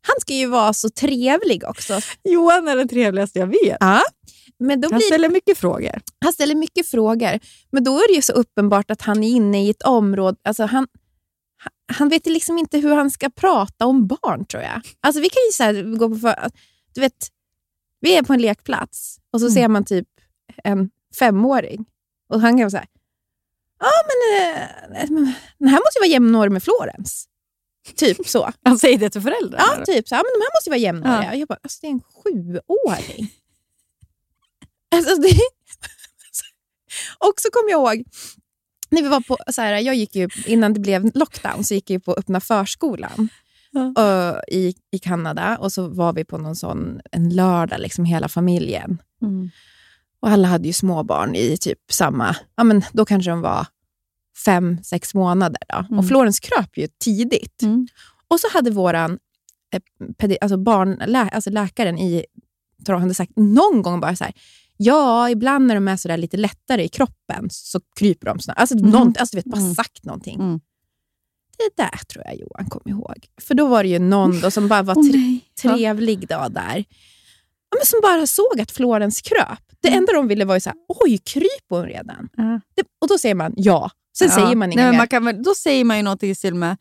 [0.00, 2.00] han ska ju vara så trevlig också.
[2.24, 3.76] Johan är den trevligaste jag vet.
[3.80, 4.00] Ja,
[4.58, 6.00] men då Han blir, ställer mycket frågor.
[6.20, 7.38] han ställer mycket frågor,
[7.70, 10.38] men då är det ju så uppenbart att han är inne i ett område...
[10.44, 10.86] Alltså han,
[11.92, 14.80] han- vet liksom inte hur han ska prata om barn, tror jag.
[15.00, 16.16] Alltså vi kan ju så här, gå på...
[16.18, 16.50] För,
[16.94, 17.28] du vet,
[18.00, 19.54] vi är på en lekplats och så Mm.
[19.54, 20.08] ser man typ
[20.64, 21.84] en femåring.
[22.28, 22.86] Och han kan vara så här...
[23.78, 27.28] Ja, men eh, men den här måste ju vara jämnårig med Florens.
[27.96, 28.52] Typ så.
[28.64, 29.64] Han säger det till föräldrarna.
[29.78, 30.14] Ja, typ så.
[30.14, 31.34] Ja, men de här måste ju vara jämnåriga.
[31.34, 31.38] Ja.
[31.38, 33.32] Jag bara, alltså det är en sjuåring.
[34.94, 35.28] alltså, det...
[37.18, 38.04] och så kommer jag ihåg,
[38.90, 41.90] när vi var på, så här, jag gick ju, innan det blev lockdown så gick
[41.90, 43.28] jag på öppna förskolan
[43.70, 43.94] Ja.
[43.98, 45.56] ö, i, i Kanada.
[45.60, 48.98] Och så var vi på någon sån, en lördag, liksom hela familjen.
[49.22, 49.50] Mm.
[50.20, 53.66] Och alla hade ju småbarn i typ samma, ja men då kanske de var
[54.44, 55.62] fem, sex månader.
[55.68, 55.76] Då.
[55.78, 55.98] Mm.
[55.98, 57.62] Och Florens kröp ju tidigt.
[57.62, 57.86] Mm.
[58.28, 59.18] Och så hade våran
[60.22, 62.24] eh, alltså barn, lä, alltså läkaren i
[62.84, 64.32] Toronto hade sagt någon gång bara så här,
[64.76, 68.60] ja, ibland när de är så där lite lättare i kroppen så kryper de snabbt.
[68.60, 68.90] Alltså, Mhm.
[68.90, 69.74] någon, alltså du vet, bara Mm.
[69.74, 70.34] sagt någonting.
[70.40, 70.60] Mm.
[71.58, 73.26] Det där tror jag Johan kom ihåg.
[73.40, 75.44] För då var det ju någon då som bara var tre- nej.
[75.62, 76.84] trevlig då där.
[77.70, 79.67] Ja, men som bara såg att Florens kröp.
[79.82, 79.98] Det Mm.
[79.98, 82.28] enda de ville var ju så här, oj, kryper hon redan?
[82.36, 82.60] Ja.
[82.76, 83.90] Det, och då säger man ja.
[84.18, 84.34] Sen Ja.
[84.34, 84.96] säger man inget mer.
[84.98, 86.76] man kan Då säger man ju någonting i stil med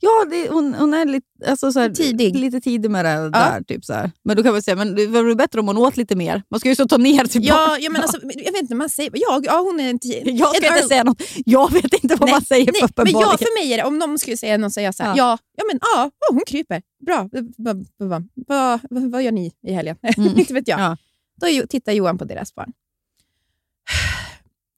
[0.00, 2.36] Ja, det, hon, hon är lite, alltså, så här, Tidig.
[2.36, 3.62] lite tidig med det där.
[3.62, 4.10] Typ, så här.
[4.24, 6.42] Men då kan man säga men det var bättre om hon åt lite mer.
[6.50, 8.88] Man ska ju så ta ner till Ja, ja, men alltså, jag vet inte, man
[8.88, 10.30] säger ja, ja hon är en tio.
[10.30, 11.22] Jag ska inte säga något.
[11.46, 13.30] Jag vet inte vad Nej, man säger Nej, för men uppenbarligen.
[13.30, 15.30] ja, för mig är det, om någon skulle säga något så säger jag här, Ja.
[15.30, 16.82] ja, ja, men ja, ja, hon kryper.
[17.06, 17.28] Bra.
[17.56, 17.76] Vad
[18.08, 19.96] va, va, va, vad gör ni i helgen?
[20.16, 20.28] Mm.
[20.38, 20.80] inte vet jag.
[20.80, 20.96] Ja.
[21.40, 22.72] Då tittar Johan på deras barn.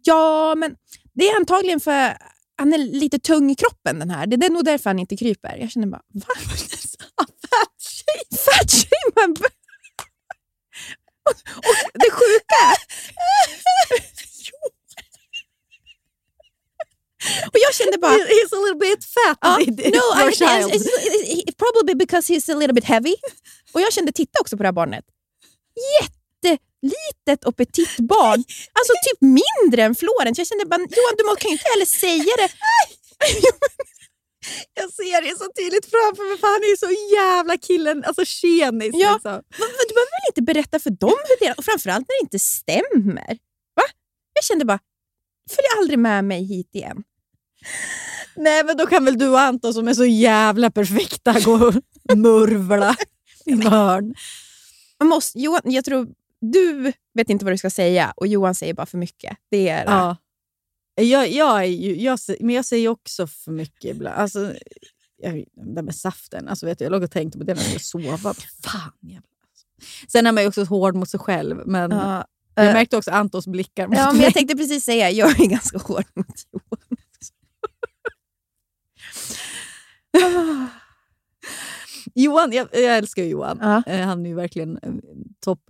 [0.02, 0.76] Ja, men
[1.12, 2.16] det är antagligen för
[2.56, 4.26] han är lite tung i kroppen den här.
[4.26, 5.56] Det är nog därför han inte kryper.
[5.56, 6.26] Jag känner bara, va?
[7.50, 8.38] Fat shame?
[8.44, 9.12] Fat shame?
[9.16, 9.36] Man-
[11.24, 12.62] och, och det sjuka
[17.46, 18.12] Och jag kände bara...
[18.12, 19.38] He's a little bit fat.
[19.76, 20.72] The- no, your I, child.
[20.74, 23.14] it's, it's, it's probably because he's a little bit heavy.
[23.72, 25.04] Och jag kände, titta också på det här barnet.
[26.82, 28.40] Jättelitet och petit barn.
[28.78, 30.38] Alltså typ mindre än Florens.
[30.38, 32.48] Jag kände bara, Johan du kan ju inte heller säga det.
[34.74, 38.24] Jag ser det så tydligt framför mig, för han är ju så jävla killen, alltså
[38.24, 38.90] tjenis.
[38.94, 39.12] Ja.
[39.14, 39.42] Liksom.
[39.88, 41.58] Du behöver väl inte berätta för dem hur det är?
[41.58, 43.30] Och framförallt när det inte stämmer.
[43.76, 43.82] Va?
[44.34, 44.78] Jag kände bara,
[45.50, 47.02] följ aldrig med mig hit igen.
[48.36, 51.72] Nej, men då kan väl du och Anton som är så jävla perfekta gå
[52.08, 52.96] och murvla
[53.46, 54.14] i hörn.
[54.98, 56.08] Man måste, Johan, jag tror,
[56.40, 59.36] du vet inte vad du ska säga och Johan säger bara för mycket.
[59.50, 59.90] Det är det.
[59.92, 60.16] Ja.
[60.94, 64.16] Jag, jag, är ju, jag, men jag säger också för mycket ibland.
[64.16, 64.54] Alltså,
[65.22, 67.60] jag, det där med saften, alltså, vet du, jag låg och tänkte på det när
[67.62, 68.34] jag skulle sova.
[68.62, 69.26] Fan, jävla.
[69.42, 69.66] alltså.
[70.08, 72.24] Sen är man ju också hård mot sig själv, men Ja,
[72.54, 74.24] jag eh, märkte också Antons blickar mot Ja, men mig.
[74.24, 76.96] jag tänkte precis säga, jag är ganska hård mot Johan.
[82.14, 83.58] Johan, jag, jag älskar Johan.
[83.60, 83.82] Ja.
[83.86, 84.92] Eh, Han är ju verkligen eh,
[85.44, 85.60] topp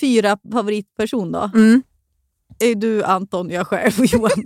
[0.00, 1.32] fyra favoritperson.
[1.32, 1.50] Då.
[1.54, 1.82] Mm.
[2.58, 4.30] är du, Anton, jag själv och Johan.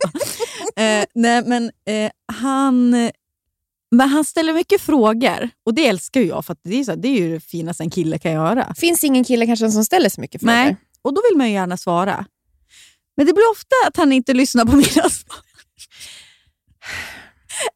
[0.76, 2.90] eh, nej, men, eh, han,
[3.90, 7.18] men han ställer mycket frågor och det älskar jag för det, är så det är
[7.18, 8.74] ju det finaste en kille kan göra.
[8.74, 10.54] Finns ingen kille kanske som ställer så mycket frågor?
[10.54, 12.26] Nej, och då vill man ju gärna svara.
[13.16, 15.36] Men det blir ofta att han inte lyssnar på mina svar.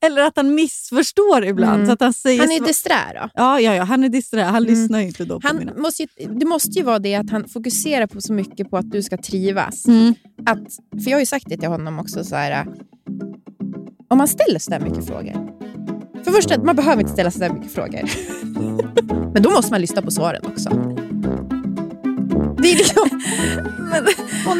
[0.07, 1.75] Eller att han missförstår ibland.
[1.75, 1.87] Mm.
[1.87, 3.29] Så att han säger Han är disträ då.
[3.35, 4.43] Ja, ja, ja, han är disträ.
[4.43, 4.75] Han Mm.
[4.75, 5.73] lyssnar ju inte då på mina.
[5.73, 8.77] Han måste ju, det måste ju vara det att han fokuserar på så mycket på
[8.77, 9.87] att du ska trivas.
[9.89, 10.15] Mm.
[10.47, 10.59] Att,
[11.05, 12.67] för jag har ju sagt det till honom också, så här,
[14.09, 15.57] om man ställer så där mycket frågor.
[16.25, 18.03] För första, man behöver inte ställa så där mycket frågor.
[19.33, 20.71] Men då måste man lyssna på svaren också.
[22.67, 23.21] Det är liksom...
[23.79, 24.07] Men,
[24.49, 24.55] åh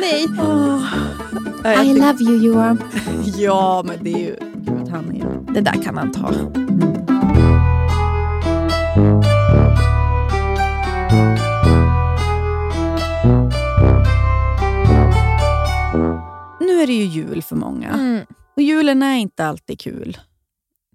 [1.63, 1.91] nej.
[1.91, 2.83] I love you Johan.
[3.37, 4.37] Ja, men det är ju...
[4.55, 5.53] Gud, han är.
[5.55, 6.31] Det där kan han ta.
[16.61, 17.89] Nu är det ju jul för många.
[17.89, 18.27] Mm.
[18.57, 20.19] Och julen är inte alltid kul.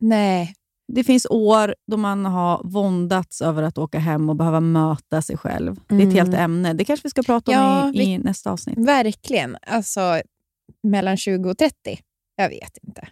[0.02, 0.54] Nej.
[0.94, 5.38] Det finns år då man har våndats över att åka hem och behöva möta sig
[5.38, 5.76] själv.
[5.88, 6.16] Det är ett Mm.
[6.16, 6.74] helt ämne.
[6.74, 8.78] Det kanske vi ska prata om Ja, i, i nästa avsnitt.
[8.78, 9.58] Verkligen.
[9.68, 10.22] Alltså,
[10.84, 11.76] mellan 20 och 30.
[12.36, 13.08] Jag vet inte.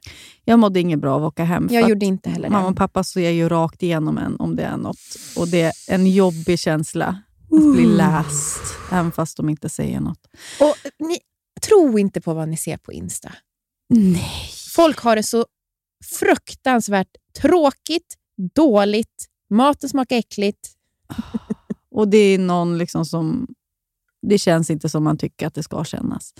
[0.45, 1.67] Jag mådde inget bra av att åka hem.
[1.71, 4.77] Jag gjorde inte heller Mamma och pappa ser ju rakt igenom en om det är
[4.77, 4.97] något.
[5.38, 7.21] Och det är en jobbig känsla
[7.51, 8.61] att bli läst,
[8.91, 10.27] även fast de inte säger något.
[10.59, 10.75] Och
[11.07, 11.17] ni,
[11.67, 13.32] tro inte på vad ni ser på Insta.
[13.89, 14.49] Nej.
[14.75, 15.45] Folk har det så
[16.19, 17.07] fruktansvärt
[17.41, 18.15] tråkigt,
[18.55, 20.69] dåligt, maten smakar äckligt.
[21.91, 23.47] Och det är någon liksom som...
[24.21, 26.34] Det känns inte som man tycker att det ska kännas.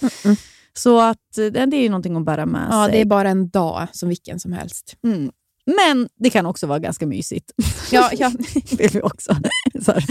[0.73, 2.91] Så att eh, det är ju någonting att bära med Ja, sig.
[2.93, 4.95] det är bara en dag som vilken som helst.
[5.03, 5.31] Mm.
[5.76, 7.51] Men det kan också vara ganska mysigt.
[7.91, 8.28] Ja, ja.
[8.80, 9.36] är vi också.
[9.82, 10.03] Så här.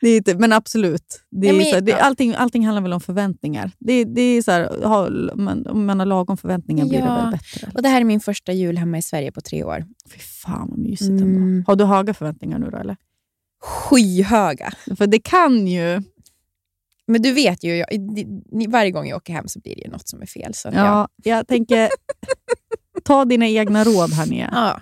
[0.00, 1.20] Det är inte, men absolut.
[1.30, 1.98] Det är Ja, men- så här, det, ja.
[1.98, 3.70] allting, allting handlar väl om förväntningar.
[3.78, 7.16] Det, det är så här, ha, man, om man har lagom förväntningar blir det Ja.
[7.16, 7.70] väl bättre.
[7.74, 9.84] Och det här är min första jul hemma i Sverige på tre år.
[10.12, 11.22] Fy fan vad mysigt Mm.
[11.36, 11.64] ändå.
[11.72, 12.76] Har du höga förväntningar nu då?
[12.78, 12.96] Eller?
[13.62, 14.72] Skyhöga.
[14.98, 16.02] För det kan ju...
[17.06, 17.86] Men du vet ju, jag,
[18.68, 20.54] varje gång jag åker hem så blir det ju något som är fel.
[20.54, 21.08] Så Ja, ja.
[21.30, 21.88] Jag tänker,
[23.04, 24.48] ta dina egna råd här Nia.
[24.52, 24.80] ja,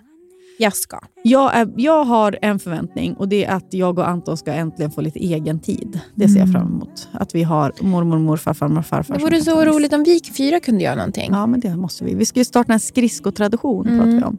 [0.63, 0.99] jag ska.
[1.23, 4.91] Jag, är, jag har en förväntning och det är att jag och Anton ska äntligen
[4.91, 6.01] få lite egen tid.
[6.15, 7.09] Det ser jag fram emot.
[7.13, 9.15] Att vi har mormor, morfar, farmor, farfar.
[9.15, 11.29] Det vore så roligt om vi fyra kunde göra någonting.
[11.33, 12.15] Ja, men det måste vi.
[12.15, 13.99] Vi ska ju starta en skridskotradition, Mm.
[13.99, 14.39] pratar vi om.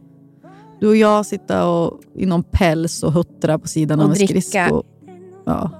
[0.80, 4.16] Du och jag sitta och, i någon päls och huttra på sidan Och av en
[4.18, 4.28] dricka.
[4.42, 4.84] skridsko.
[5.46, 5.72] Ja.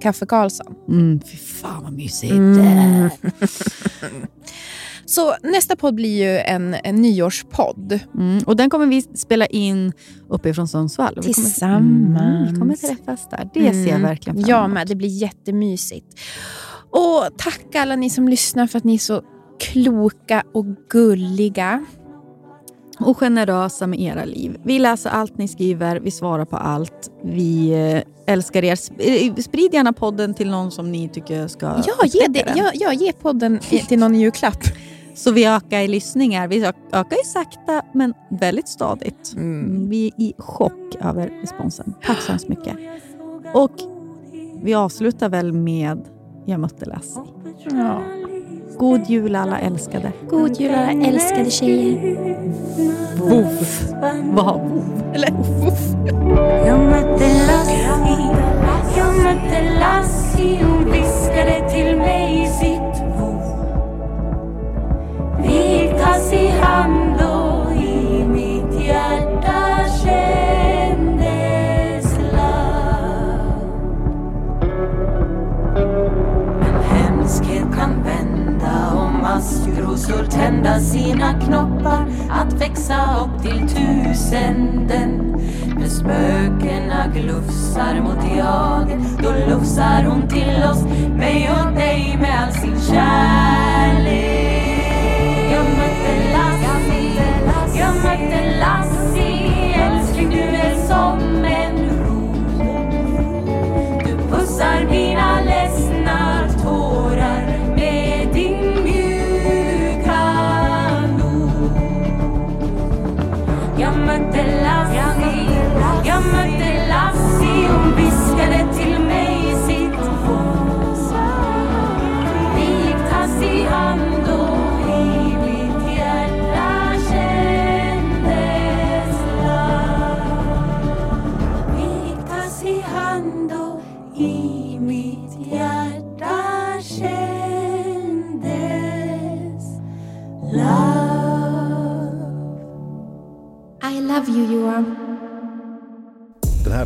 [0.00, 0.74] Kaffe Karlsson.
[0.88, 2.32] Mm, fy fan vad mysigt.
[2.32, 3.10] Mm.
[5.06, 7.98] Så nästa podd blir ju en, en nyårspodd.
[8.14, 9.92] Mm, och den kommer vi spela in
[10.28, 11.14] uppifrån Sundsvall.
[11.18, 12.20] Och vi kommer- Tillsammans.
[12.20, 13.50] Mm, vi kommer träffas där.
[13.54, 14.74] Det ser jag verkligen fram Jag emot.
[14.74, 14.86] med.
[14.88, 16.06] Det blir jättemysigt.
[16.90, 19.22] Och tack alla ni som lyssnar för att ni är så
[19.60, 21.84] kloka och gulliga.
[23.00, 24.56] och generösa med era liv.
[24.64, 27.10] Vi läser allt ni skriver, vi svarar på allt.
[27.24, 27.70] Vi
[28.26, 28.78] eh, älskar er.
[28.98, 32.92] Eh, Sprid gärna podden till någon som ni tycker ska Ja, ge, det, ja, ja,
[32.92, 34.62] ge podden till någon i julklapp.
[35.14, 36.48] Så vi ökar i lyssningar.
[36.48, 39.32] Vi ök- ökar ju sakta, men väldigt stadigt.
[39.36, 39.88] Mm.
[39.88, 41.94] Vi är i chock över responsen.
[42.06, 42.76] Tack så hemskt mycket.
[43.54, 43.72] Och
[44.62, 45.98] vi avslutar väl med
[46.46, 47.22] Jag mötte Lassie.
[47.70, 48.02] Ja.
[48.78, 50.12] God jul alla älskade.
[50.30, 52.16] God jul alla älskade tjejer.
[53.18, 53.88] Voff.
[54.34, 54.92] Vad voff?
[55.14, 55.80] Eller voff.
[56.66, 58.36] Jag mötte Lassie,
[58.96, 62.48] jag mötte Lassie Hon viskade till mig
[79.34, 82.06] maskrosor tända sina knoppar.
[82.30, 85.36] Att växa upp till tusenden.
[85.78, 90.84] När spökena glufsar mot jaget då lufsar hon till oss,
[91.16, 94.33] mig och dig med all sin kärlek.
[98.04, 101.53] Jag Lassie Älskling du är som en